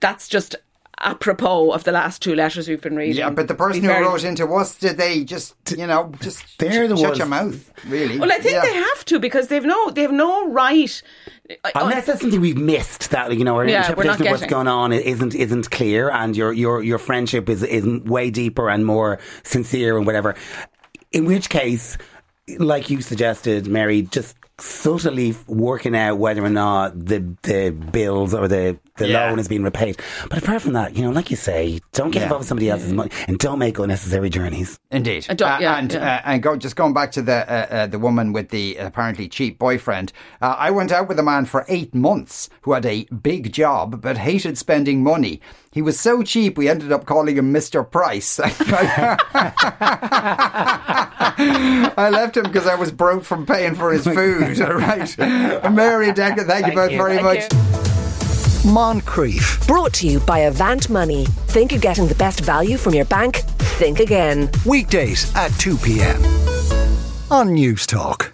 that's 0.00 0.26
just 0.26 0.56
apropos 1.02 1.70
of 1.72 1.84
the 1.84 1.92
last 1.92 2.20
two 2.22 2.34
letters 2.34 2.68
we've 2.68 2.80
been 2.82 2.96
reading 2.96 3.16
Yeah, 3.16 3.30
but 3.30 3.48
the 3.48 3.54
person 3.54 3.82
who 3.82 3.88
very- 3.88 4.04
wrote 4.04 4.22
into 4.24 4.46
us, 4.52 4.76
did 4.76 4.96
they 4.98 5.24
just, 5.24 5.54
you 5.76 5.86
know, 5.86 6.12
just 6.20 6.44
They're 6.58 6.86
the 6.88 6.96
shut 6.96 7.06
ones- 7.10 7.18
your 7.18 7.26
mouth, 7.26 7.70
really? 7.86 8.18
well 8.18 8.30
I 8.30 8.38
think 8.38 8.54
Yeah. 8.54 8.62
they 8.62 8.74
have 8.74 9.04
to 9.06 9.18
because 9.18 9.48
they've 9.48 9.64
no 9.64 9.90
they 9.90 10.02
have 10.02 10.12
no 10.12 10.48
right 10.50 11.02
uh, 11.64 11.70
Unless 11.74 12.02
uh, 12.04 12.06
there's 12.06 12.20
something 12.20 12.40
we've 12.40 12.56
missed 12.58 13.10
that 13.10 13.34
you 13.36 13.44
know 13.44 13.56
our 13.56 13.66
Yeah, 13.66 13.92
we're 13.94 14.04
not 14.04 14.20
interpretation 14.20 14.26
of 14.26 14.30
what's 14.30 14.40
getting. 14.42 14.50
going 14.54 14.68
on 14.68 14.92
isn't 14.92 15.34
isn't 15.34 15.70
clear, 15.70 16.10
and 16.10 16.36
your 16.36 16.52
your 16.52 16.82
your 16.82 16.98
friendship 16.98 17.48
is 17.48 17.62
is 17.62 17.84
way 18.04 18.30
deeper 18.30 18.68
and 18.70 18.84
more 18.86 19.18
sincere 19.42 19.96
and 19.96 20.06
whatever. 20.06 20.34
In 21.12 21.24
which 21.24 21.48
case, 21.48 21.98
like 22.58 22.88
you 22.90 23.00
suggested, 23.00 23.66
Mary, 23.66 24.02
just 24.02 24.36
subtly 24.60 25.34
working 25.46 25.96
out 25.96 26.18
whether 26.18 26.44
or 26.44 26.50
not 26.50 26.92
the 27.06 27.20
the 27.42 27.70
bills 27.70 28.34
or 28.34 28.46
the, 28.48 28.78
the 28.96 29.08
Yeah. 29.08 29.28
loan 29.30 29.38
is 29.38 29.48
being 29.48 29.62
repaid. 29.62 29.98
But 30.28 30.38
apart 30.42 30.62
from 30.62 30.72
that, 30.74 30.96
you 30.96 31.02
know, 31.02 31.10
like 31.10 31.30
you 31.30 31.36
say, 31.36 31.80
don't 31.92 32.10
get 32.10 32.20
Yeah. 32.20 32.24
involved 32.24 32.42
with 32.42 32.48
somebody 32.48 32.70
else's 32.70 32.92
money 32.92 33.10
and 33.28 33.38
don't 33.38 33.58
make 33.58 33.78
unnecessary 33.78 34.30
journeys. 34.30 34.78
Indeed, 34.90 35.26
Uh, 35.30 35.34
yeah, 35.60 35.76
and 35.78 35.92
yeah. 35.92 36.16
Uh, 36.16 36.20
and 36.30 36.42
go 36.42 36.56
just 36.56 36.76
going 36.76 36.92
back 36.94 37.12
to 37.12 37.22
the 37.22 37.32
uh, 37.50 37.66
uh, 37.74 37.86
the 37.86 37.98
woman 37.98 38.32
with 38.32 38.50
the 38.50 38.76
apparently 38.76 39.28
cheap 39.28 39.58
boyfriend. 39.58 40.12
Uh, 40.42 40.54
I 40.58 40.70
went 40.70 40.92
out 40.92 41.08
with 41.08 41.18
a 41.18 41.22
man 41.22 41.44
for 41.46 41.64
eight 41.68 41.94
months 41.94 42.48
who 42.62 42.72
had 42.72 42.84
a 42.86 43.04
big 43.04 43.52
job 43.52 44.00
but 44.02 44.18
hated 44.18 44.58
spending 44.58 45.02
money. 45.02 45.40
He 45.72 45.82
was 45.82 45.98
so 46.00 46.22
cheap 46.22 46.58
we 46.58 46.68
ended 46.68 46.90
up 46.90 47.06
calling 47.06 47.36
him 47.36 47.52
Mister 47.52 47.82
Price. 47.84 48.40
I 50.82 52.08
left 52.12 52.36
him 52.36 52.44
because 52.44 52.66
I 52.66 52.74
was 52.74 52.90
broke 52.90 53.24
from 53.24 53.46
paying 53.46 53.74
for 53.74 53.92
his 53.92 54.04
food. 54.18 54.49
All 54.58 54.74
right, 54.74 55.18
Mary 55.72 56.12
Decker, 56.12 56.44
thank, 56.44 56.66
you 56.66 56.74
both 56.74 56.90
you. 56.92 56.96
very 56.98 57.22
much. 57.22 57.48
Moncrieff. 58.64 59.66
Brought 59.66 59.92
to 59.94 60.06
you 60.06 60.20
by 60.20 60.40
Avant 60.40 60.90
Money. 60.90 61.24
Think 61.48 61.72
you're 61.72 61.80
getting 61.80 62.06
the 62.06 62.14
best 62.14 62.40
value 62.40 62.76
from 62.76 62.94
your 62.94 63.06
bank? 63.06 63.36
Think 63.78 64.00
again. 64.00 64.50
Weekdays 64.66 65.34
at 65.34 65.48
2 65.58 65.76
p.m. 65.78 66.22
on 67.30 67.54
News 67.54 67.86
Talk. 67.86 68.32